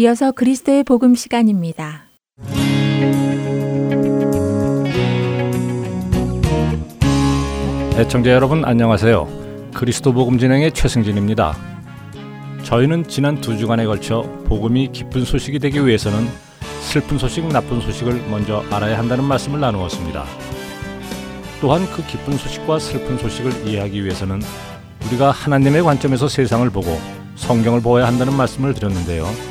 이어서 0.00 0.32
그리스도의 0.32 0.82
복음 0.84 1.14
시간입니다. 1.14 2.06
애청자 7.98 8.30
여러분 8.30 8.64
안녕하세요. 8.64 9.70
그리스도 9.74 10.14
복음 10.14 10.38
진행의 10.38 10.72
최승진입니다. 10.72 11.54
저희는 12.62 13.08
지난 13.08 13.42
두 13.42 13.58
주간에 13.58 13.84
걸쳐 13.84 14.22
복음이 14.46 14.88
기쁜 14.90 15.26
소식이 15.26 15.58
되기 15.58 15.86
위해서는 15.86 16.26
슬픈 16.80 17.18
소식, 17.18 17.46
나쁜 17.48 17.82
소식을 17.82 18.22
먼저 18.30 18.64
알아야 18.70 18.96
한다는 18.96 19.24
말씀을 19.24 19.60
나누었습니다. 19.60 20.24
또한 21.60 21.84
그 21.92 22.06
기쁜 22.06 22.38
소식과 22.38 22.78
슬픈 22.78 23.18
소식을 23.18 23.68
이해하기 23.68 24.02
위해서는 24.02 24.40
우리가 25.08 25.30
하나님의 25.30 25.82
관점에서 25.82 26.26
세상을 26.26 26.70
보고 26.70 26.98
성경을 27.34 27.82
보아야 27.82 28.06
한다는 28.06 28.34
말씀을 28.34 28.72
드렸는데요. 28.72 29.49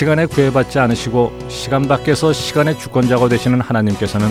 시간에 0.00 0.24
구애받지 0.24 0.78
않으시고 0.78 1.30
시간 1.50 1.82
밖에서 1.86 2.32
시간의 2.32 2.78
주권자가 2.78 3.28
되시는 3.28 3.60
하나님께서는 3.60 4.30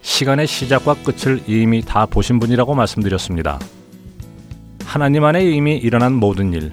시간의 0.00 0.46
시작과 0.46 0.94
끝을 1.02 1.42
이미 1.46 1.82
다 1.82 2.06
보신 2.06 2.38
분이라고 2.38 2.74
말씀드렸습니다. 2.74 3.58
하나님 4.86 5.26
안에 5.26 5.44
이미 5.44 5.76
일어난 5.76 6.14
모든 6.14 6.54
일, 6.54 6.72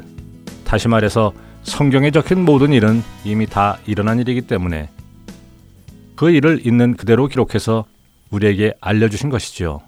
다시 0.63 0.87
말해서 0.87 1.33
성경에 1.63 2.09
적힌 2.09 2.45
모든 2.45 2.71
일은 2.71 3.03
이미 3.25 3.47
다 3.47 3.79
일어난 3.85 4.17
일이기 4.17 4.43
때문에 4.43 4.87
그 6.15 6.31
일을 6.31 6.65
있는 6.65 6.95
그대로 6.95 7.27
기록해서 7.27 7.83
우리에게 8.31 8.75
알려주신 8.79 9.29
것이지요. 9.29 9.81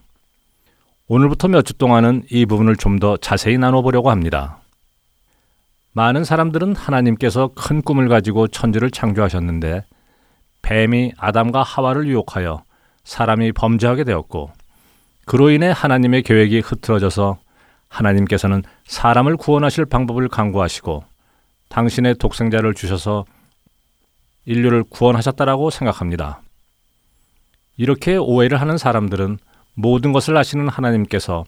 오늘부터 1.07 1.47
몇 1.47 1.61
주 1.61 1.75
동안은 1.75 2.23
이 2.29 2.45
부분을 2.45 2.75
좀 2.75 2.99
더 2.99 3.15
자세히 3.15 3.57
나눠보려고 3.57 4.11
합니다. 4.11 4.59
많은 5.91 6.23
사람들은 6.23 6.75
하나님께서 6.75 7.49
큰 7.55 7.81
꿈을 7.81 8.09
가지고 8.09 8.47
천지를 8.47 8.91
창조하셨는데 8.91 9.83
뱀이 10.61 11.13
아담과 11.17 11.63
하와를 11.63 12.07
유혹하여 12.07 12.63
사람이 13.03 13.53
범죄하게 13.53 14.03
되었고 14.03 14.51
그로 15.25 15.49
인해 15.49 15.71
하나님의 15.75 16.23
계획이 16.23 16.59
흐트러져서 16.59 17.37
하나님께서는 17.87 18.63
사람을 18.85 19.37
구원하실 19.37 19.85
방법을 19.85 20.27
강구하시고 20.27 21.03
당신의 21.69 22.15
독생자를 22.15 22.73
주셔서 22.73 23.25
인류를 24.45 24.83
구원하셨다라고 24.83 25.69
생각합니다. 25.69 26.41
이렇게 27.77 28.17
오해를 28.17 28.59
하는 28.59 28.77
사람들은 28.77 29.37
모든 29.73 30.11
것을 30.11 30.35
아시는 30.35 30.67
하나님께서 30.67 31.45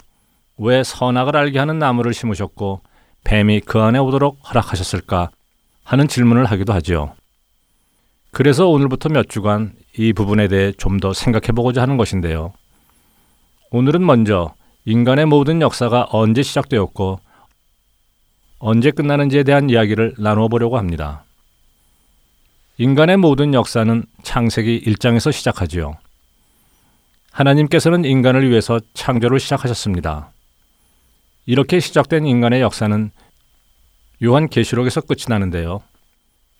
왜 0.57 0.83
선악을 0.83 1.35
알게 1.35 1.59
하는 1.59 1.79
나무를 1.79 2.13
심으셨고 2.13 2.81
뱀이 3.23 3.61
그 3.61 3.79
안에 3.79 3.99
오도록 3.99 4.39
허락하셨을까 4.49 5.29
하는 5.83 6.07
질문을 6.07 6.45
하기도 6.45 6.73
하지요. 6.73 7.13
그래서 8.31 8.67
오늘부터 8.67 9.09
몇 9.09 9.29
주간 9.29 9.73
이 9.97 10.13
부분에 10.13 10.47
대해 10.47 10.71
좀 10.71 10.99
더 10.99 11.13
생각해 11.13 11.47
보고자 11.47 11.81
하는 11.81 11.97
것인데요. 11.97 12.53
오늘은 13.71 14.05
먼저 14.05 14.53
인간의 14.85 15.25
모든 15.25 15.61
역사가 15.61 16.07
언제 16.11 16.43
시작되었고 16.43 17.19
언제 18.59 18.91
끝나는지에 18.91 19.43
대한 19.43 19.69
이야기를 19.69 20.15
나누어 20.17 20.47
보려고 20.47 20.77
합니다. 20.77 21.23
인간의 22.77 23.17
모든 23.17 23.53
역사는 23.53 24.05
창세기 24.23 24.83
1장에서 24.85 25.31
시작하지요. 25.31 25.97
하나님께서는 27.31 28.05
인간을 28.05 28.49
위해서 28.49 28.79
창조를 28.93 29.39
시작하셨습니다. 29.39 30.30
이렇게 31.45 31.79
시작된 31.79 32.25
인간의 32.25 32.61
역사는 32.61 33.11
요한계시록에서 34.23 35.01
끝이 35.01 35.23
나는데요. 35.27 35.81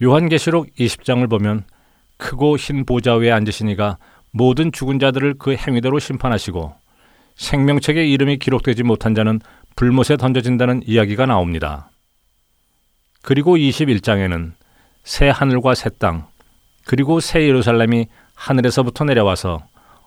요한계시록 0.02 0.74
20장을 0.76 1.30
보면 1.30 1.66
크고 2.18 2.58
흰 2.58 2.86
보좌 2.86 3.16
위에 3.16 3.32
앉으시니가 3.32 3.98
모든 4.32 4.72
죽은 4.72 5.00
자들을 5.00 5.36
그 5.38 5.56
행위대로 5.56 6.00
심판하시고 6.00 6.74
생명책의 7.36 8.12
이름이 8.12 8.38
기록되지 8.38 8.84
못한 8.84 9.14
자는 9.14 9.40
불못에 9.76 10.18
던져진다는 10.18 10.82
이야기가 10.86 11.26
나옵니다. 11.26 11.90
그리고 13.22 13.56
21장에는 13.56 14.54
새 15.04 15.30
하늘과 15.30 15.76
새 15.76 15.90
땅, 16.00 16.28
그리고 16.86 17.20
새 17.20 17.48
예루살렘이 17.48 18.08
하늘에서부터 18.36 19.06
내려와서 19.06 19.64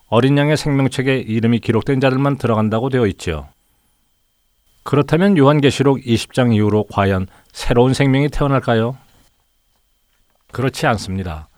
어린 0.06 0.37
양의 0.37 0.56
생명책에 0.56 1.18
이름이 1.18 1.60
기록된 1.60 2.00
자들만 2.00 2.38
들어간다고 2.38 2.88
되어 2.88 3.06
있지요. 3.06 3.48
그렇다면 4.85 5.37
요한계시록 5.38 5.99
20장 6.01 6.55
이후로 6.55 6.85
과연 6.92 7.27
새로운 7.53 7.94
생명이 7.94 8.29
태어날까요? 8.29 8.97
그렇지 10.53 10.87
않습니다. 10.87 11.49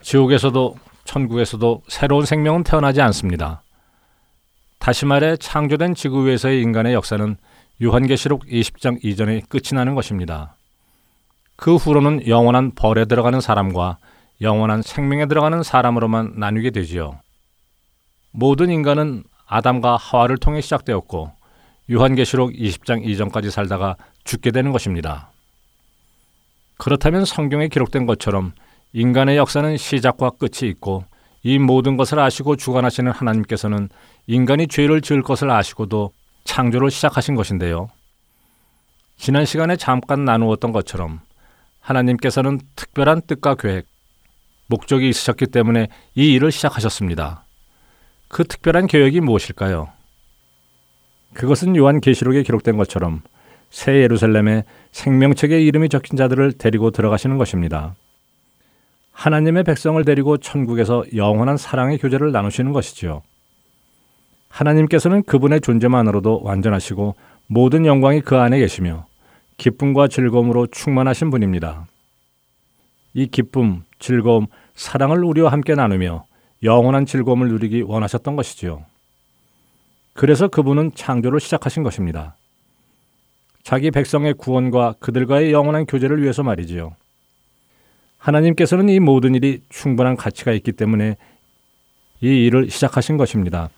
지옥에서도 0.00 0.74
천국에서도 1.04 1.82
새로운 1.88 2.24
생명은 2.24 2.64
태어나지 2.64 3.02
않습니다. 3.02 3.62
다시 4.78 5.04
말해 5.06 5.36
창조된 5.36 5.94
지구 5.94 6.26
위에서의 6.26 6.62
인간의 6.62 6.94
역사는 6.94 7.36
요한계시록 7.82 8.46
20장 8.46 9.04
이전에 9.04 9.42
끝이 9.48 9.74
나는 9.74 9.94
것입니다. 9.94 10.56
그 11.56 11.76
후로는 11.76 12.26
영원한 12.26 12.74
벌에 12.74 13.04
들어가는 13.04 13.40
사람과 13.40 13.98
영원한 14.40 14.82
생명에 14.82 15.26
들어가는 15.26 15.62
사람으로만 15.62 16.34
나뉘게 16.36 16.70
되지요. 16.70 17.20
모든 18.32 18.70
인간은 18.70 19.24
아담과 19.46 19.96
하와를 19.96 20.38
통해 20.38 20.60
시작되었고 20.60 21.43
요한계시록 21.90 22.52
20장 22.52 23.04
이전까지 23.04 23.50
살다가 23.50 23.96
죽게 24.24 24.50
되는 24.50 24.72
것입니다. 24.72 25.30
그렇다면 26.78 27.24
성경에 27.24 27.68
기록된 27.68 28.06
것처럼 28.06 28.52
인간의 28.92 29.36
역사는 29.36 29.76
시작과 29.76 30.30
끝이 30.38 30.70
있고 30.70 31.04
이 31.42 31.58
모든 31.58 31.96
것을 31.96 32.18
아시고 32.18 32.56
주관하시는 32.56 33.10
하나님께서는 33.12 33.88
인간이 34.26 34.66
죄를 34.66 35.02
지을 35.02 35.22
것을 35.22 35.50
아시고도 35.50 36.12
창조를 36.44 36.90
시작하신 36.90 37.34
것인데요. 37.34 37.90
지난 39.16 39.44
시간에 39.44 39.76
잠깐 39.76 40.24
나누었던 40.24 40.72
것처럼 40.72 41.20
하나님께서는 41.80 42.60
특별한 42.76 43.22
뜻과 43.26 43.56
계획, 43.56 43.86
목적이 44.66 45.10
있으셨기 45.10 45.46
때문에 45.46 45.88
이 46.14 46.32
일을 46.32 46.50
시작하셨습니다. 46.50 47.44
그 48.28 48.44
특별한 48.44 48.86
계획이 48.86 49.20
무엇일까요? 49.20 49.88
그것은 51.34 51.76
요한계시록에 51.76 52.42
기록된 52.42 52.76
것처럼 52.76 53.22
새 53.70 54.02
예루살렘에 54.02 54.64
생명책의 54.92 55.66
이름이 55.66 55.88
적힌 55.88 56.16
자들을 56.16 56.52
데리고 56.52 56.90
들어가시는 56.90 57.38
것입니다. 57.38 57.96
하나님의 59.12 59.64
백성을 59.64 60.02
데리고 60.04 60.36
천국에서 60.38 61.04
영원한 61.14 61.56
사랑의 61.56 61.98
교제를 61.98 62.32
나누시는 62.32 62.72
것이지요. 62.72 63.22
하나님께서는 64.48 65.24
그분의 65.24 65.60
존재만으로도 65.60 66.42
완전하시고 66.44 67.16
모든 67.48 67.86
영광이 67.86 68.20
그 68.20 68.36
안에 68.36 68.58
계시며 68.58 69.06
기쁨과 69.56 70.08
즐거움으로 70.08 70.68
충만하신 70.68 71.30
분입니다. 71.30 71.86
이 73.14 73.26
기쁨, 73.26 73.82
즐거움, 73.98 74.46
사랑을 74.74 75.24
우리와 75.24 75.50
함께 75.50 75.74
나누며 75.74 76.26
영원한 76.62 77.06
즐거움을 77.06 77.48
누리기 77.48 77.82
원하셨던 77.82 78.36
것이지요. 78.36 78.84
그래서 80.14 80.48
그분은 80.48 80.92
창조를 80.94 81.40
시작하신 81.40 81.82
것입니다. 81.82 82.36
자기 83.64 83.90
백성의 83.90 84.34
구원과 84.34 84.94
그들과의 85.00 85.52
영원한 85.52 85.86
교제를 85.86 86.22
위해서 86.22 86.42
말이지요. 86.42 86.94
하나님께서는 88.18 88.88
이 88.88 89.00
모든 89.00 89.34
일이 89.34 89.60
충분한 89.68 90.16
가치가 90.16 90.52
있기 90.52 90.72
때문에 90.72 91.16
이 92.22 92.46
일을 92.46 92.70
시작하신 92.70 93.16
것입니다. 93.16 93.68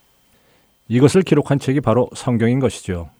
이것을 0.88 1.22
기록한 1.22 1.58
책이 1.58 1.80
바로 1.80 2.08
성경인 2.14 2.60
것이죠. 2.60 3.10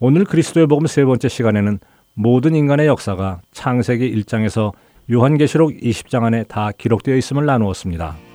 오늘 0.00 0.24
그리스도의 0.24 0.66
복음 0.66 0.86
세 0.86 1.04
번째 1.04 1.28
시간에는 1.28 1.78
모든 2.14 2.54
인간의 2.54 2.86
역사가 2.86 3.40
창세기 3.52 4.22
1장에서 4.22 4.72
요한계시록 5.12 5.72
20장 5.72 6.24
안에 6.24 6.44
다 6.44 6.72
기록되어 6.72 7.16
있음을 7.16 7.46
나누었습니다. 7.46 8.25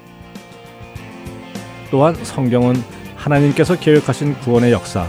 또한 1.91 2.15
성경은 2.15 2.81
하나님께서 3.15 3.77
계획하신 3.77 4.39
구원의 4.39 4.71
역사, 4.71 5.05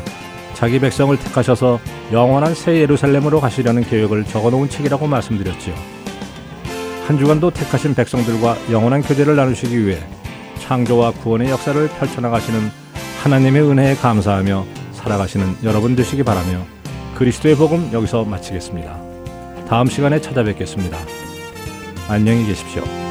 자기 0.52 0.78
백성을 0.78 1.16
택하셔서 1.18 1.80
영원한 2.12 2.54
새 2.54 2.80
예루살렘으로 2.80 3.40
가시려는 3.40 3.82
계획을 3.84 4.24
적어놓은 4.24 4.68
책이라고 4.68 5.06
말씀드렸지요. 5.06 5.74
한 7.06 7.18
주간도 7.18 7.50
택하신 7.50 7.94
백성들과 7.94 8.56
영원한 8.70 9.02
교제를 9.02 9.34
나누시기 9.34 9.86
위해 9.86 9.98
창조와 10.60 11.12
구원의 11.12 11.50
역사를 11.50 11.88
펼쳐나가시는 11.88 12.70
하나님의 13.22 13.62
은혜에 13.62 13.94
감사하며 13.96 14.66
살아가시는 14.92 15.56
여러분 15.64 15.96
되시기 15.96 16.22
바라며 16.22 16.64
그리스도의 17.16 17.56
복음 17.56 17.90
여기서 17.92 18.24
마치겠습니다. 18.24 18.98
다음 19.68 19.86
시간에 19.86 20.20
찾아뵙겠습니다. 20.20 20.98
안녕히 22.08 22.46
계십시오. 22.46 23.01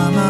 세 0.00 0.29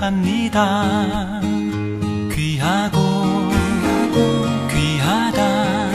기억합니다. 0.00 1.40
귀하고 2.32 3.50
귀하다. 4.70 5.90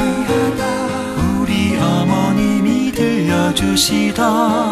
우리 1.42 1.76
어머님이 1.76 2.92
들려주시던 2.92 4.65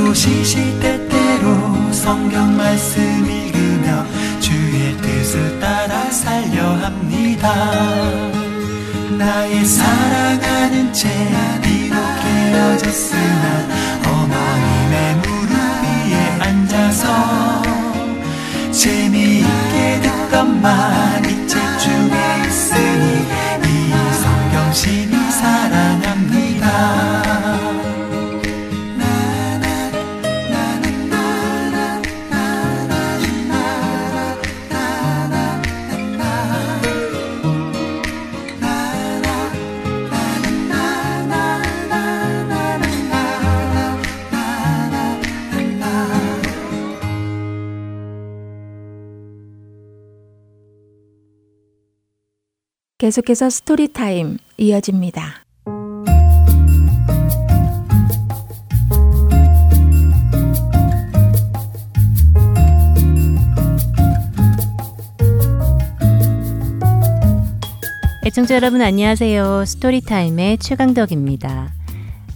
나도 0.00 0.14
시시때때로 0.14 1.92
성경 1.92 2.56
말씀 2.56 3.02
읽으며 3.30 4.06
주의 4.40 4.96
뜻을 4.96 5.60
따라 5.60 6.10
살려 6.10 6.62
합니다. 6.76 7.52
나의 9.18 9.64
사랑하는 9.64 10.92
채 10.92 11.08
비록 11.62 11.96
헤어졌으나 11.96 13.68
어머님의 14.06 15.14
무릎 15.16 15.52
위에 15.82 16.40
앉아서 16.40 17.62
재미있게 18.72 20.00
듣던 20.00 20.62
말 20.62 20.99
계속해서 53.00 53.48
Story 53.48 53.97
Time 53.97 54.36
이어집니다. 54.58 55.42
애청자 68.26 68.56
여러분 68.56 68.82
안녕하세요. 68.82 69.64
Story 69.64 70.07
Time의 70.07 70.58
최강덕입니다. 70.58 71.72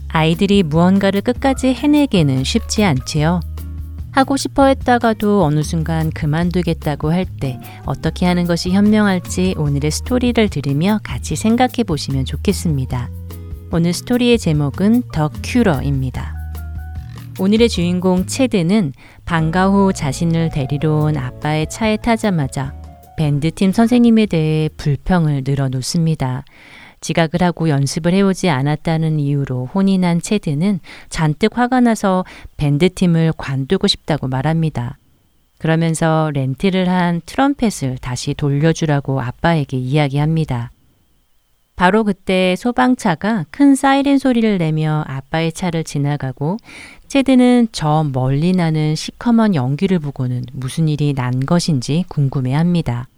아이들이 0.09 0.63
무언가를 0.63 1.21
끝까지 1.21 1.75
해내기는 1.75 2.43
쉽지 2.43 2.85
않지요. 2.85 3.41
하고 4.15 4.37
싶어 4.37 4.67
했다가도 4.67 5.45
어느 5.45 5.65
순간 5.65 6.11
그만두겠다고 6.11 7.13
할 7.13 7.27
때 7.41 7.59
어떻게 7.85 8.27
하는 8.27 8.45
것이 8.47 8.71
현명할지 8.71 9.55
오늘의 9.59 9.91
스토리를 9.91 10.49
들으며 10.51 11.01
같이 11.03 11.35
생각해 11.35 11.83
보시면 11.85 12.25
좋겠습니다. 12.25 13.11
오늘 13.73 13.93
스토리의 13.93 14.39
제목은 14.39 15.03
더 15.13 15.31
큐러입니다. 15.43 16.37
오늘의 17.41 17.69
주인공 17.69 18.27
체드는 18.27 18.93
방과 19.25 19.67
후 19.67 19.93
자신을 19.93 20.51
데리러 20.51 20.95
온 20.95 21.17
아빠의 21.17 21.69
차에 21.69 21.97
타자마자 21.97 22.73
밴드팀 23.17 23.73
선생님에 23.73 24.27
대해 24.27 24.69
불평을 24.77 25.43
늘어놓습니다. 25.45 26.45
지각을 27.05 27.43
하고 27.43 27.69
연습을 27.69 28.15
해오지 28.15 28.49
않았다는 28.49 29.21
이유로 29.21 29.69
난 30.01 30.21
체드는 30.23 30.81
잔뜩 31.11 31.59
화가 31.59 31.81
나서 31.81 32.25
밴드팀을 32.57 33.35
관두고 33.37 33.87
싶다고 33.87 34.27
말합니다. 34.27 34.97
그러면서 35.59 36.31
렌트를 36.33 36.89
한 36.89 37.21
트럼펫을 37.27 37.99
다시 38.01 38.33
돌려주라고 38.35 39.21
아빠에게 39.21 39.77
이야기합니다. 39.77 40.71
바로 41.77 42.05
그때 42.05 42.55
소방차가 42.57 43.45
큰 43.51 43.75
사이렌 43.75 44.19
소리를 44.19 44.59
내며 44.59 45.05
아빠의 45.07 45.53
차를 45.53 45.85
지나가고 45.85 46.57
체드는 47.09 47.69
저 47.73 48.09
멀리 48.13 48.53
나는 48.53 48.95
시커먼 48.95 49.55
연기를 49.55 49.99
보고는 49.99 50.45
무슨 50.53 50.89
일이 50.89 51.13
난 51.13 51.45
것인지 51.45 52.05
궁금해 52.09 52.55
합니다. 52.55 53.09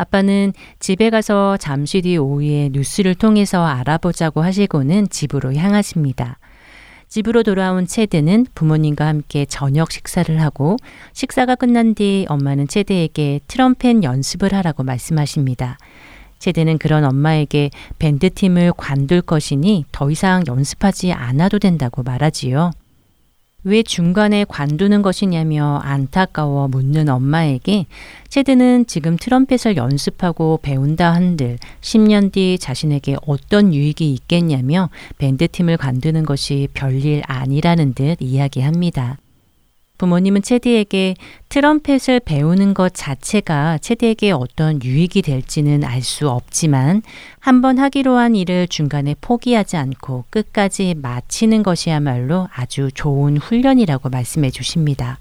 아빠는 0.00 0.54
집에 0.78 1.10
가서 1.10 1.58
잠시 1.58 2.00
뒤 2.00 2.16
오후에 2.16 2.70
뉴스를 2.72 3.14
통해서 3.14 3.66
알아보자고 3.66 4.42
하시고는 4.42 5.10
집으로 5.10 5.54
향하십니다. 5.54 6.38
집으로 7.08 7.42
돌아온 7.42 7.86
체드는 7.86 8.46
부모님과 8.54 9.06
함께 9.06 9.44
저녁 9.44 9.92
식사를 9.92 10.40
하고 10.40 10.76
식사가 11.12 11.54
끝난 11.54 11.94
뒤 11.94 12.24
엄마는 12.28 12.66
체드에게 12.66 13.40
트럼펫 13.46 14.02
연습을 14.02 14.54
하라고 14.54 14.84
말씀하십니다. 14.84 15.76
체드는 16.38 16.78
그런 16.78 17.04
엄마에게 17.04 17.68
밴드팀을 17.98 18.72
관둘 18.78 19.20
것이니 19.20 19.84
더 19.92 20.10
이상 20.10 20.44
연습하지 20.46 21.12
않아도 21.12 21.58
된다고 21.58 22.02
말하지요. 22.02 22.70
왜 23.62 23.82
중간에 23.82 24.44
관두는 24.44 25.02
것이냐며 25.02 25.80
안타까워 25.82 26.68
묻는 26.68 27.08
엄마에게 27.08 27.86
체드는 28.28 28.86
지금 28.86 29.16
트럼펫을 29.16 29.76
연습하고 29.76 30.60
배운다 30.62 31.12
한들 31.12 31.58
10년 31.80 32.32
뒤 32.32 32.58
자신에게 32.58 33.16
어떤 33.26 33.74
유익이 33.74 34.10
있겠냐며 34.12 34.88
밴드팀을 35.18 35.76
관두는 35.76 36.24
것이 36.24 36.68
별일 36.74 37.22
아니라는 37.26 37.94
듯 37.94 38.16
이야기합니다. 38.20 39.18
부모님은 40.00 40.40
체디에게 40.40 41.14
트럼펫을 41.50 42.20
배우는 42.24 42.72
것 42.72 42.94
자체가 42.94 43.76
체디에게 43.78 44.30
어떤 44.30 44.82
유익이 44.82 45.20
될지는 45.20 45.84
알 45.84 46.00
수 46.00 46.30
없지만 46.30 47.02
한번 47.38 47.78
하기로 47.78 48.16
한 48.16 48.34
일을 48.34 48.66
중간에 48.66 49.14
포기하지 49.20 49.76
않고 49.76 50.24
끝까지 50.30 50.94
마치는 50.94 51.62
것이야말로 51.62 52.48
아주 52.54 52.88
좋은 52.94 53.36
훈련이라고 53.36 54.08
말씀해 54.08 54.48
주십니다. 54.48 55.18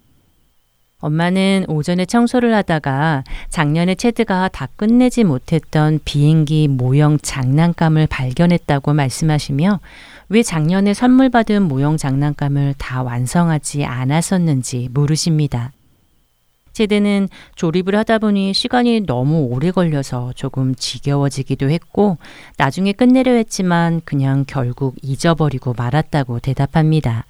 엄마는 1.02 1.66
오전에 1.68 2.06
청소를 2.06 2.56
하다가 2.56 3.26
작년에 3.50 3.96
체드가 3.96 4.48
다 4.48 4.70
끝내지 4.78 5.26
못했던 5.26 6.00
비행기 6.06 6.70
모형 6.70 7.18
장난감을 7.22 8.08
발견했다고 8.08 8.94
말씀하시며 8.94 9.82
왜 10.30 10.44
작년에 10.44 10.94
선물 10.94 11.30
받은 11.30 11.64
모형 11.64 11.98
장난감을 11.98 12.76
다 12.78 13.02
완성하지 13.02 13.86
않았었는지 13.86 14.90
물으십니다. 14.92 15.72
제드는 16.74 17.28
조립을 17.56 17.96
하다 17.96 18.20
보니 18.20 18.54
시간이 18.54 19.02
너무 19.02 19.48
오래 19.52 19.72
걸려서 19.72 20.32
조금 20.36 20.76
지겨워지기도 20.76 21.70
했고 21.72 22.18
나중에 22.58 22.94
끝내려 22.94 23.32
했지만 23.34 24.02
그냥 24.06 24.46
결국 24.48 24.96
잊어버리고 25.02 25.74
말았다고 25.76 26.40
대답합니다. 26.40 27.26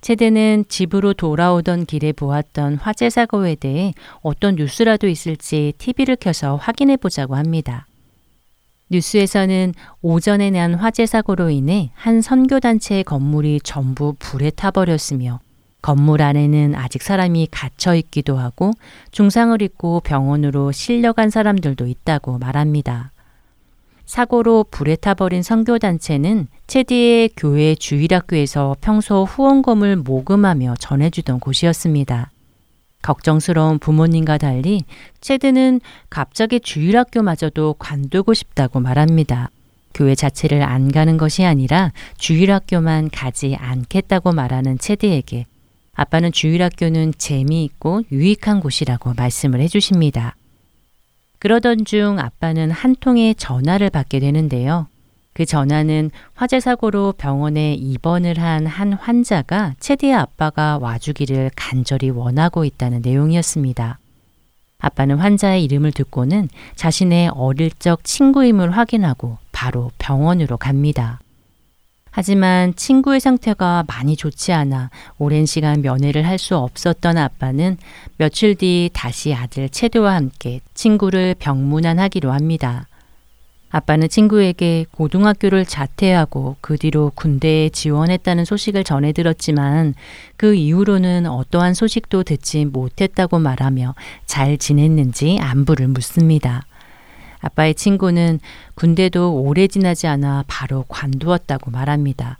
체드는 0.00 0.64
집으로 0.68 1.12
돌아오던 1.12 1.84
길에 1.84 2.12
보았던 2.12 2.76
화재 2.76 3.08
사고에 3.08 3.54
대해 3.54 3.92
어떤 4.22 4.56
뉴스라도 4.56 5.06
있을지 5.06 5.74
TV를 5.78 6.16
켜서 6.16 6.56
확인해 6.56 6.96
보자고 6.96 7.36
합니다. 7.36 7.86
뉴스에서는 8.92 9.74
오전에 10.02 10.50
난 10.50 10.74
화재 10.74 11.06
사고로 11.06 11.50
인해 11.50 11.90
한 11.94 12.20
선교단체의 12.20 13.04
건물이 13.04 13.60
전부 13.64 14.14
불에 14.18 14.50
타버렸으며 14.50 15.40
건물 15.80 16.22
안에는 16.22 16.74
아직 16.76 17.02
사람이 17.02 17.48
갇혀 17.50 17.94
있기도 17.96 18.36
하고 18.36 18.70
중상을 19.10 19.60
입고 19.60 20.00
병원으로 20.00 20.70
실려간 20.70 21.30
사람들도 21.30 21.86
있다고 21.86 22.38
말합니다. 22.38 23.10
사고로 24.04 24.66
불에 24.70 24.96
타버린 24.96 25.42
선교단체는 25.42 26.48
체디의 26.66 27.30
교회 27.36 27.74
주일학교에서 27.74 28.76
평소 28.80 29.24
후원금을 29.24 29.96
모금하며 29.96 30.74
전해주던 30.78 31.40
곳이었습니다. 31.40 32.31
걱정스러운 33.02 33.78
부모님과 33.78 34.38
달리 34.38 34.84
체드는 35.20 35.80
갑자기 36.08 36.60
주일 36.60 36.96
학교마저도 36.96 37.74
관두고 37.78 38.34
싶다고 38.34 38.80
말합니다. 38.80 39.50
교회 39.94 40.14
자체를 40.14 40.62
안 40.62 40.90
가는 40.90 41.16
것이 41.18 41.44
아니라 41.44 41.92
주일 42.16 42.52
학교만 42.52 43.10
가지 43.10 43.56
않겠다고 43.56 44.32
말하는 44.32 44.78
체드에게 44.78 45.46
아빠는 45.94 46.32
주일 46.32 46.62
학교는 46.62 47.12
재미있고 47.18 48.02
유익한 48.10 48.60
곳이라고 48.60 49.12
말씀을 49.14 49.60
해주십니다. 49.60 50.36
그러던 51.38 51.84
중 51.84 52.18
아빠는 52.18 52.70
한 52.70 52.94
통의 52.98 53.34
전화를 53.34 53.90
받게 53.90 54.20
되는데요. 54.20 54.86
그 55.34 55.46
전화는 55.46 56.10
화재 56.34 56.60
사고로 56.60 57.12
병원에 57.12 57.74
입원을 57.74 58.38
한 58.38 58.66
한 58.66 58.92
환자가 58.92 59.74
체디의 59.80 60.14
아빠가 60.14 60.78
와주기를 60.78 61.50
간절히 61.56 62.10
원하고 62.10 62.64
있다는 62.64 63.00
내용이었습니다. 63.02 63.98
아빠는 64.78 65.16
환자의 65.16 65.64
이름을 65.64 65.92
듣고는 65.92 66.48
자신의 66.74 67.30
어릴 67.34 67.70
적 67.78 68.04
친구임을 68.04 68.76
확인하고 68.76 69.38
바로 69.52 69.90
병원으로 69.98 70.56
갑니다. 70.56 71.20
하지만 72.10 72.74
친구의 72.76 73.20
상태가 73.20 73.84
많이 73.88 74.16
좋지 74.16 74.52
않아 74.52 74.90
오랜 75.18 75.46
시간 75.46 75.80
면회를 75.80 76.26
할 76.26 76.38
수 76.38 76.56
없었던 76.58 77.16
아빠는 77.16 77.78
며칠 78.18 78.54
뒤 78.54 78.90
다시 78.92 79.32
아들 79.32 79.68
체드와 79.70 80.14
함께 80.14 80.60
친구를 80.74 81.36
병문안하기로 81.38 82.30
합니다. 82.32 82.86
아빠는 83.72 84.10
친구에게 84.10 84.84
고등학교를 84.92 85.64
자퇴하고 85.64 86.56
그 86.60 86.76
뒤로 86.76 87.10
군대에 87.14 87.70
지원했다는 87.70 88.44
소식을 88.44 88.84
전해 88.84 89.12
들었지만 89.12 89.94
그 90.36 90.54
이후로는 90.54 91.26
어떠한 91.26 91.72
소식도 91.72 92.22
듣지 92.24 92.66
못했다고 92.66 93.38
말하며 93.38 93.94
잘 94.26 94.58
지냈는지 94.58 95.38
안부를 95.40 95.88
묻습니다. 95.88 96.66
아빠의 97.40 97.74
친구는 97.74 98.40
군대도 98.74 99.40
오래 99.42 99.66
지나지 99.66 100.06
않아 100.06 100.44
바로 100.46 100.84
관두었다고 100.88 101.70
말합니다. 101.70 102.38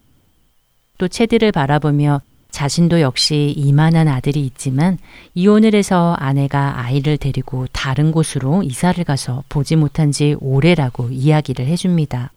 또 0.98 1.08
체드를 1.08 1.50
바라보며 1.50 2.20
자신도 2.52 3.00
역시 3.00 3.52
이만한 3.56 4.06
아들이 4.06 4.44
있지만 4.46 4.98
이혼을 5.34 5.74
해서 5.74 6.14
아내가 6.18 6.78
아이를 6.84 7.16
데리고 7.16 7.66
다른 7.72 8.12
곳으로 8.12 8.62
이사를 8.62 9.02
가서 9.02 9.42
보지 9.48 9.74
못한 9.74 10.12
지 10.12 10.36
오래라고 10.38 11.08
이야기를 11.10 11.66
해줍니다. 11.66 12.30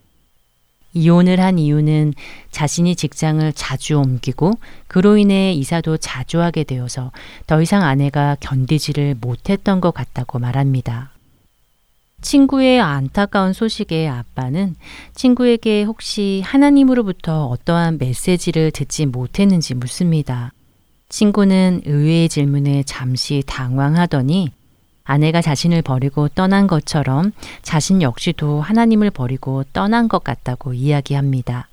이혼을 0.94 1.42
한 1.42 1.60
이유는 1.60 2.14
자신이 2.52 2.96
직장을 2.96 3.52
자주 3.54 4.00
옮기고 4.00 4.54
그로 4.88 5.18
인해 5.18 5.52
이사도 5.52 5.98
자주 5.98 6.42
하게 6.42 6.64
되어서 6.64 7.12
더 7.46 7.62
이상 7.62 7.84
아내가 7.84 8.38
견디지를 8.40 9.18
못했던 9.20 9.82
것 9.82 9.94
같다고 9.94 10.40
말합니다. 10.40 11.15
친구의 12.26 12.82
안타까운 12.82 13.54
소식에 13.54 14.08
아빠는 14.08 14.76
친구에게 15.14 15.84
혹시 15.84 16.42
하나님으로부터 16.44 17.46
어떠한 17.46 18.00
메시지를 18.00 18.72
듣지 18.72 19.06
못했는지 19.06 19.76
묻습니다. 19.76 20.52
친구는 21.08 21.84
의외의 21.86 22.28
질문에 22.28 22.82
잠시 22.82 23.44
당황하더니 23.46 24.50
아내가 25.04 25.44
자신을 25.44 25.84
버리고 25.84 26.28
떠난 26.28 26.66
것처럼 26.66 27.32
자신 27.62 28.02
역시도 28.02 28.60
하나님을 28.60 29.12
버리고 29.12 29.64
떠난 29.72 30.08
것 30.08 30.24
같다고 30.24 30.74
이야기합니다. 30.74 31.68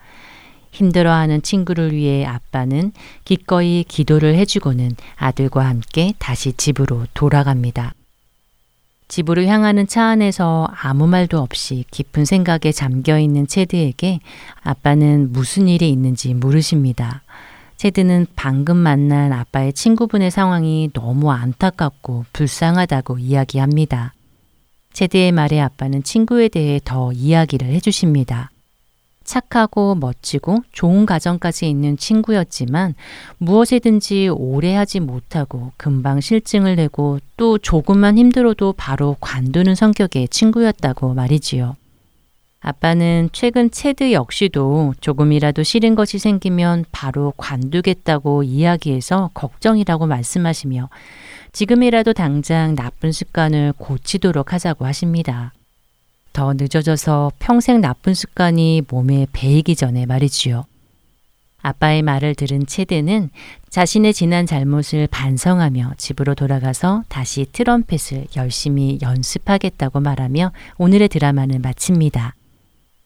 힘들어하는 0.70 1.40
친구를 1.40 1.92
위해 1.92 2.26
아빠는 2.26 2.92
기꺼이 3.24 3.84
기도를 3.88 4.34
해주고는 4.34 4.96
아들과 5.16 5.64
함께 5.64 6.12
다시 6.18 6.52
집으로 6.52 7.06
돌아갑니다. 7.14 7.94
집으로 9.12 9.44
향하는 9.44 9.86
차 9.86 10.04
안에서 10.04 10.66
아무 10.72 11.06
말도 11.06 11.38
없이 11.38 11.84
깊은 11.90 12.24
생각에 12.24 12.72
잠겨 12.72 13.18
있는 13.18 13.46
체드에게 13.46 14.20
아빠는 14.62 15.32
무슨 15.32 15.68
일이 15.68 15.90
있는지 15.90 16.32
물으십니다. 16.32 17.20
체드는 17.76 18.28
방금 18.36 18.78
만난 18.78 19.34
아빠의 19.34 19.74
친구분의 19.74 20.30
상황이 20.30 20.88
너무 20.94 21.30
안타깝고 21.30 22.24
불쌍하다고 22.32 23.18
이야기합니다. 23.18 24.14
체드의 24.94 25.30
말에 25.32 25.60
아빠는 25.60 26.04
친구에 26.04 26.48
대해 26.48 26.80
더 26.82 27.12
이야기를 27.12 27.68
해주십니다. 27.68 28.50
착하고 29.24 29.94
멋지고 29.94 30.58
좋은 30.72 31.06
가정까지 31.06 31.68
있는 31.68 31.96
친구였지만 31.96 32.94
무엇이든지 33.38 34.28
오래 34.28 34.74
하지 34.74 35.00
못하고 35.00 35.72
금방 35.76 36.20
실증을 36.20 36.76
내고 36.76 37.18
또 37.36 37.58
조금만 37.58 38.18
힘들어도 38.18 38.74
바로 38.74 39.16
관두는 39.20 39.74
성격의 39.74 40.28
친구였다고 40.28 41.14
말이지요. 41.14 41.76
아빠는 42.64 43.30
최근 43.32 43.70
체드 43.72 44.12
역시도 44.12 44.94
조금이라도 45.00 45.64
싫은 45.64 45.96
것이 45.96 46.18
생기면 46.18 46.84
바로 46.92 47.32
관두겠다고 47.36 48.44
이야기해서 48.44 49.30
걱정이라고 49.34 50.06
말씀하시며 50.06 50.88
지금이라도 51.50 52.12
당장 52.12 52.76
나쁜 52.76 53.10
습관을 53.10 53.74
고치도록 53.76 54.52
하자고 54.52 54.86
하십니다. 54.86 55.52
더 56.32 56.52
늦어져서 56.54 57.32
평생 57.38 57.80
나쁜 57.80 58.14
습관이 58.14 58.82
몸에 58.88 59.26
배이기 59.32 59.76
전에 59.76 60.06
말이지요. 60.06 60.64
아빠의 61.62 62.02
말을 62.02 62.34
들은 62.34 62.66
체드는 62.66 63.30
자신의 63.70 64.12
지난 64.12 64.46
잘못을 64.46 65.06
반성하며 65.06 65.94
집으로 65.96 66.34
돌아가서 66.34 67.04
다시 67.08 67.46
트럼펫을 67.52 68.26
열심히 68.36 68.98
연습하겠다고 69.00 70.00
말하며 70.00 70.52
오늘의 70.78 71.08
드라마는 71.08 71.62
마칩니다. 71.62 72.34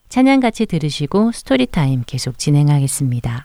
찬양 0.09 0.41
같이 0.41 0.67
들으시고 0.67 1.33
Story 1.33 1.73
Time 1.73 2.05
계속 2.07 2.39
진행하겠습니다. 2.39 3.45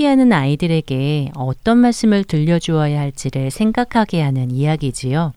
포기하는 0.00 0.32
아이들에게 0.32 1.32
어떤 1.34 1.76
말씀을 1.76 2.24
들려주어야 2.24 2.98
할지를 2.98 3.50
생각하게 3.50 4.22
하는 4.22 4.50
이야기지요. 4.50 5.34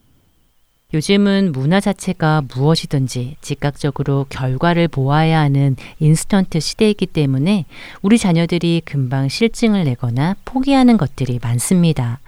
요즘은 0.94 1.52
문화 1.52 1.80
자체가 1.80 2.44
무엇이든지 2.54 3.36
즉각적으로 3.42 4.24
결과를 4.30 4.88
보아야 4.88 5.40
하는 5.40 5.76
인스턴트 6.00 6.60
시대이기 6.60 7.04
때문에 7.04 7.66
우리 8.00 8.16
자녀들이 8.16 8.80
금방 8.86 9.28
실증을 9.28 9.84
내거나 9.84 10.34
포기하는 10.46 10.96
것들이 10.96 11.40
많습니다. 11.42 12.20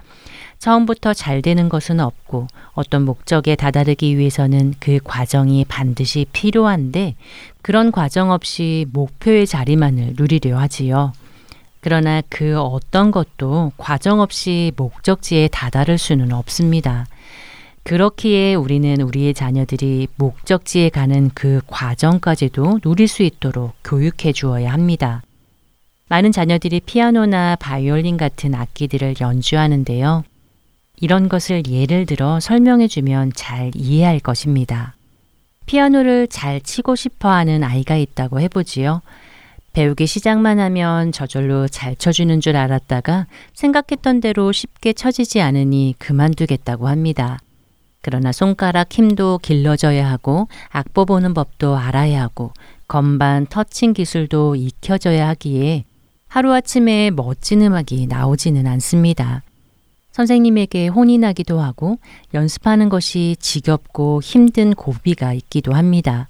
처음부터 0.59 1.15
잘 1.15 1.41
되는 1.41 1.69
것은 1.69 1.99
없고 1.99 2.45
어떤 2.73 3.03
목적에 3.03 3.55
다다르기 3.55 4.15
위해서는 4.15 4.75
그 4.79 4.99
과정이 5.03 5.65
반드시 5.67 6.27
필요한데 6.33 7.15
그런 7.63 7.91
과정 7.91 8.29
없이 8.29 8.85
목표의 8.93 9.47
자리만을 9.47 10.13
누리려 10.15 10.55
하지요. 10.59 11.13
그러나 11.79 12.21
그 12.29 12.59
어떤 12.59 13.11
것도 13.11 13.71
과정 13.77 14.19
없이 14.19 14.71
목적지에 14.75 15.47
다다를 15.49 15.97
수는 15.97 16.31
없습니다. 16.33 17.05
그렇기에 17.83 18.53
우리는 18.55 18.99
우리의 18.99 19.33
자녀들이 19.33 20.07
목적지에 20.17 20.89
가는 20.89 21.31
그 21.33 21.61
과정까지도 21.67 22.79
누릴 22.79 23.07
수 23.07 23.23
있도록 23.23 23.73
교육해 23.83 24.33
주어야 24.33 24.73
합니다. 24.73 25.21
많은 26.09 26.31
자녀들이 26.31 26.81
피아노나 26.81 27.55
바이올린 27.55 28.17
같은 28.17 28.55
악기들을 28.55 29.15
연주하는데요. 29.21 30.23
이런 30.99 31.29
것을 31.29 31.63
예를 31.67 32.05
들어 32.05 32.39
설명해 32.39 32.87
주면 32.87 33.31
잘 33.35 33.71
이해할 33.75 34.19
것입니다. 34.19 34.95
피아노를 35.65 36.27
잘 36.27 36.59
치고 36.59 36.95
싶어 36.95 37.29
하는 37.29 37.63
아이가 37.63 37.95
있다고 37.95 38.39
해보지요. 38.41 39.01
배우기 39.77 40.07
시작만 40.07 40.57
하면 40.57 41.11
저절로 41.11 41.67
잘 41.67 41.95
쳐주는 41.95 42.41
줄 42.41 42.55
알았다가 42.55 43.27
생각했던 43.53 44.21
대로 44.21 44.51
쉽게 44.51 44.91
쳐지지 44.91 45.39
않으니 45.39 45.93
그만두겠다고 45.99 46.87
합니다. 46.87 47.37
그러나 48.01 48.31
손가락 48.31 48.91
힘도 48.91 49.37
길러져야 49.37 50.09
하고 50.09 50.47
악보 50.71 51.05
보는 51.05 51.35
법도 51.35 51.77
알아야 51.77 52.23
하고 52.23 52.53
건반 52.87 53.45
터칭 53.45 53.93
기술도 53.93 54.55
익혀져야 54.55 55.27
하기에 55.27 55.83
하루아침에 56.27 57.11
멋진 57.11 57.61
음악이 57.61 58.07
나오지는 58.07 58.65
않습니다. 58.65 59.43
선생님에게 60.11 60.87
혼이 60.87 61.19
나기도 61.19 61.59
하고 61.59 61.99
연습하는 62.33 62.89
것이 62.89 63.35
지겹고 63.39 64.23
힘든 64.23 64.73
고비가 64.73 65.33
있기도 65.33 65.75
합니다. 65.75 66.29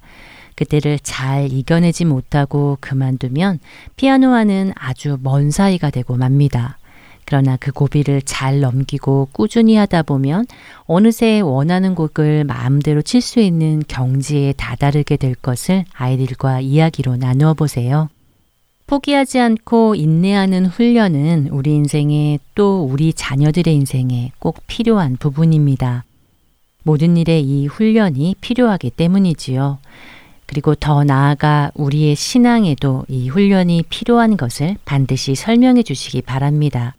그때를 0.58 0.98
잘 1.04 1.52
이겨내지 1.52 2.04
못하고 2.04 2.78
그만두면 2.80 3.60
피아노와는 3.94 4.72
아주 4.74 5.16
먼 5.22 5.52
사이가 5.52 5.90
되고 5.90 6.16
맙니다. 6.16 6.78
그러나 7.24 7.56
그 7.60 7.70
고비를 7.70 8.22
잘 8.22 8.58
넘기고 8.58 9.28
꾸준히 9.30 9.76
하다 9.76 10.02
보면 10.02 10.46
어느새 10.86 11.38
원하는 11.38 11.94
곡을 11.94 12.42
마음대로 12.42 13.02
칠 13.02 13.20
수 13.20 13.38
있는 13.38 13.84
경지에 13.86 14.54
다다르게 14.56 15.16
될 15.16 15.36
것을 15.36 15.84
아이들과 15.92 16.60
이야기로 16.60 17.18
나누어 17.18 17.54
보세요. 17.54 18.08
포기하지 18.88 19.38
않고 19.38 19.94
인내하는 19.94 20.66
훈련은 20.66 21.50
우리 21.52 21.74
인생에 21.74 22.40
또 22.56 22.82
우리 22.82 23.12
자녀들의 23.12 23.72
인생에 23.72 24.32
꼭 24.40 24.64
필요한 24.66 25.16
부분입니다. 25.18 26.04
모든 26.82 27.16
일에 27.16 27.38
이 27.38 27.68
훈련이 27.68 28.34
필요하기 28.40 28.90
때문이지요. 28.90 29.78
그리고 30.48 30.74
더 30.74 31.04
나아가 31.04 31.70
우리의 31.74 32.16
신앙에도 32.16 33.04
이 33.06 33.28
훈련이 33.28 33.84
필요한 33.90 34.38
것을 34.38 34.76
반드시 34.86 35.34
설명해 35.34 35.82
주시기 35.82 36.22
바랍니다. 36.22 36.96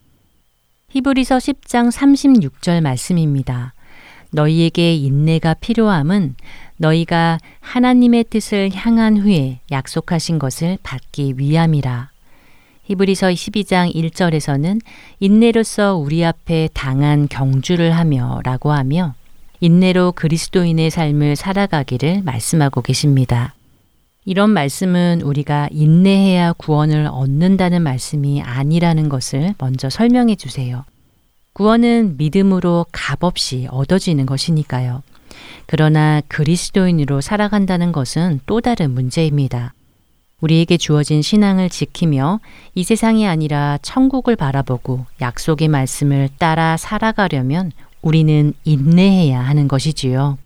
히브리서 0.90 1.38
10장 1.38 1.92
36절 1.92 2.82
말씀입니다. 2.82 3.74
너희에게 4.32 4.94
인내가 4.94 5.56
필요함은 5.56 6.36
너희가 6.78 7.40
하나님의 7.60 8.26
뜻을 8.26 8.70
향한 8.74 9.18
후에 9.18 9.62
약속하신 9.72 10.38
것을 10.38 10.78
받기 10.84 11.34
위함이라. 11.38 12.12
히브리서 12.84 13.30
12장 13.30 13.92
1절에서는 13.94 14.80
인내로서 15.20 15.96
우리 15.96 16.24
앞에 16.24 16.70
당한 16.74 17.28
경주를 17.28 17.92
하며 17.98 18.42
라고 18.44 18.72
하며 18.72 19.16
인내로 19.62 20.14
그리스도인의 20.14 20.90
삶을 20.90 21.36
살아가기를 21.36 22.22
말씀하고 22.24 22.82
계십니다. 22.82 23.54
이런 24.26 24.52
말씀은 24.52 25.22
우리가 25.22 25.70
인내해야 25.72 26.54
구원을 26.54 27.08
얻는다는 27.12 27.82
말씀이 27.82 28.42
아니라는 28.42 29.10
것을 29.10 29.56
먼저 29.58 29.90
설명해 29.90 30.36
주세요. 30.36 30.86
구원은 31.54 32.16
믿음으로 32.18 32.86
값없이 32.92 33.68
얻어지는 33.70 34.26
것이니까요. 34.26 35.04
그러나 35.66 36.22
그리스도인으로 36.28 37.22
살아간다는 37.22 37.92
것은 37.92 38.40
또 38.46 38.62
다른 38.62 38.92
문제입니다. 38.92 39.74
우리에게 40.42 40.78
주어진 40.78 41.22
신앙을 41.22 41.70
지키며 41.70 42.40
이 42.76 42.84
세상이 42.84 43.28
아니라 43.28 43.78
천국을 43.82 44.36
바라보고 44.36 45.06
약속의 45.20 45.68
말씀을 45.68 46.30
따라 46.38 46.78
살아가려면 46.78 47.72
우리는 48.02 48.54
인내해야 48.64 49.40
하는 49.40 49.68
것이지요. 49.68 50.38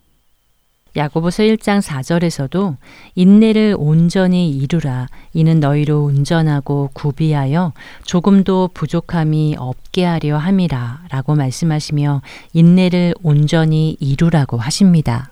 야고보서 0.96 1.44
1장 1.44 1.82
4절에서도 1.82 2.78
인내를 3.16 3.76
온전히 3.80 4.52
이루라 4.52 5.08
이는 5.34 5.60
너희로 5.60 6.04
온전하고 6.04 6.92
구비하여 6.94 7.74
조금도 8.06 8.70
부족함이 8.74 9.56
없게 9.58 10.06
하려 10.06 10.38
함이라 10.38 11.06
라고 11.10 11.34
말씀하시며 11.36 12.22
인내를 12.54 13.16
온전히 13.24 13.98
이루라고 14.00 14.58
하십니다. 14.58 15.32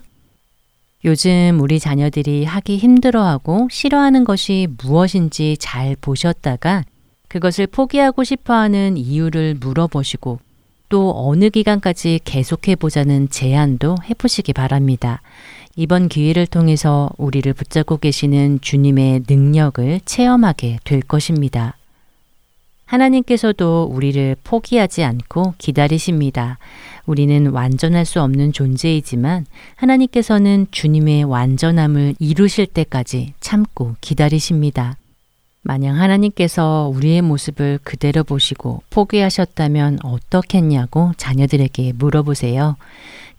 요즘 1.04 1.58
우리 1.60 1.78
자녀들이 1.78 2.44
하기 2.44 2.76
힘들어하고 2.76 3.68
싫어하는 3.70 4.24
것이 4.24 4.68
무엇인지 4.78 5.56
잘 5.58 5.96
보셨다가 6.00 6.84
그것을 7.28 7.66
포기하고 7.66 8.24
싶어 8.24 8.54
하는 8.54 8.96
이유를 8.96 9.56
물어보시고 9.60 10.40
또 10.92 11.14
어느 11.16 11.48
기간까지 11.48 12.20
계속해 12.22 12.76
보자는 12.76 13.30
제안도 13.30 13.96
해보시기 14.10 14.52
바랍니다. 14.52 15.22
이번 15.74 16.10
기회를 16.10 16.46
통해서 16.46 17.08
우리를 17.16 17.50
붙잡고 17.54 17.96
계시는 17.96 18.60
주님의 18.60 19.22
능력을 19.26 20.00
체험하게 20.04 20.80
될 20.84 21.00
것입니다. 21.00 21.78
하나님께서도 22.84 23.88
우리를 23.90 24.36
포기하지 24.44 25.02
않고 25.02 25.54
기다리십니다. 25.56 26.58
우리는 27.06 27.46
완전할 27.46 28.04
수 28.04 28.20
없는 28.20 28.52
존재이지만 28.52 29.46
하나님께서는 29.76 30.66
주님의 30.72 31.24
완전함을 31.24 32.16
이루실 32.18 32.66
때까지 32.66 33.32
참고 33.40 33.96
기다리십니다. 34.02 34.98
만약 35.62 35.92
하나님께서 35.92 36.90
우리의 36.92 37.22
모습을 37.22 37.78
그대로 37.84 38.24
보시고 38.24 38.82
포기하셨다면 38.90 40.00
어떻겠냐고 40.02 41.12
자녀들에게 41.16 41.92
물어보세요. 41.96 42.76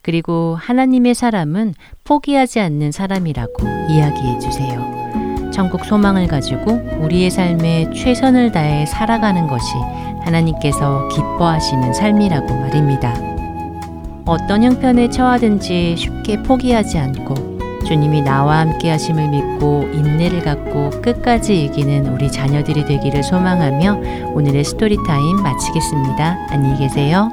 그리고 0.01 0.57
하나님의 0.59 1.15
사람은 1.15 1.73
포기하지 2.03 2.59
않는 2.61 2.91
사람이라고 2.91 3.67
이야기해 3.89 4.39
주세요. 4.39 5.03
천국 5.53 5.85
소망을 5.85 6.27
가지고 6.27 6.81
우리의 7.01 7.29
삶에 7.29 7.91
최선을 7.93 8.51
다해 8.51 8.85
살아가는 8.85 9.47
것이 9.47 9.65
하나님께서 10.21 11.07
기뻐하시는 11.09 11.93
삶이라고 11.93 12.47
말입니다. 12.55 13.13
어떤 14.25 14.63
형편에 14.63 15.09
처하든지 15.09 15.95
쉽게 15.97 16.41
포기하지 16.43 16.97
않고 16.97 17.52
주님이 17.83 18.21
나와 18.21 18.59
함께 18.59 18.89
하심을 18.89 19.29
믿고 19.29 19.89
인내를 19.93 20.41
갖고 20.41 20.89
끝까지 21.01 21.63
이기는 21.65 22.07
우리 22.13 22.31
자녀들이 22.31 22.85
되기를 22.85 23.23
소망하며 23.23 24.33
오늘의 24.33 24.63
Story 24.63 25.04
Time 25.04 25.37
마치겠습니다. 25.37 26.47
안녕히 26.49 26.79
계세요. 26.79 27.31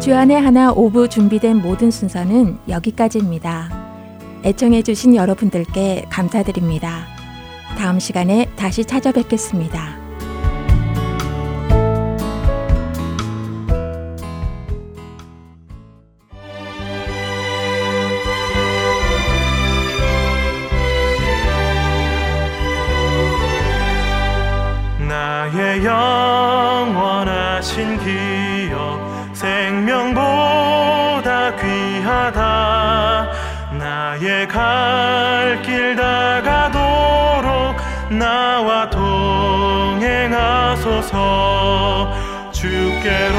주안의 0.00 0.40
하나 0.40 0.72
오부 0.72 1.08
준비된 1.08 1.62
모든 1.62 1.90
순서는 1.90 2.58
여기까지입니다. 2.68 3.70
애청해주신 4.44 5.14
여러분들께 5.14 6.06
감사드립니다. 6.10 7.19
다음 7.76 7.98
시간에 7.98 8.46
다시 8.56 8.84
찾아뵙겠습니다. 8.84 9.98
나의 25.08 25.84
영원하신 25.84 27.18
기억 27.98 29.00
생명보다 29.34 30.20
귀하다 31.56 33.32
나의 33.78 34.46
갈 34.46 35.60
길다 35.62 36.09
나와 38.10 38.90
동행하소서. 38.90 40.10
주께로 42.52 43.38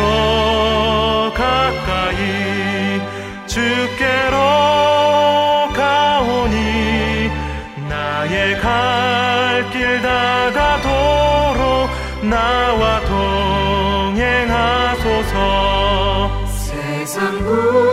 가까이 1.33 3.01
주께로 3.47 4.37
가오니 5.75 7.29
나의 7.89 8.59
갈 8.59 9.69
길 9.71 10.01
다가도록 10.01 11.89
나와 12.23 12.99
동행하소서. 14.15 14.71
세상 16.47 17.37
구 17.43 17.90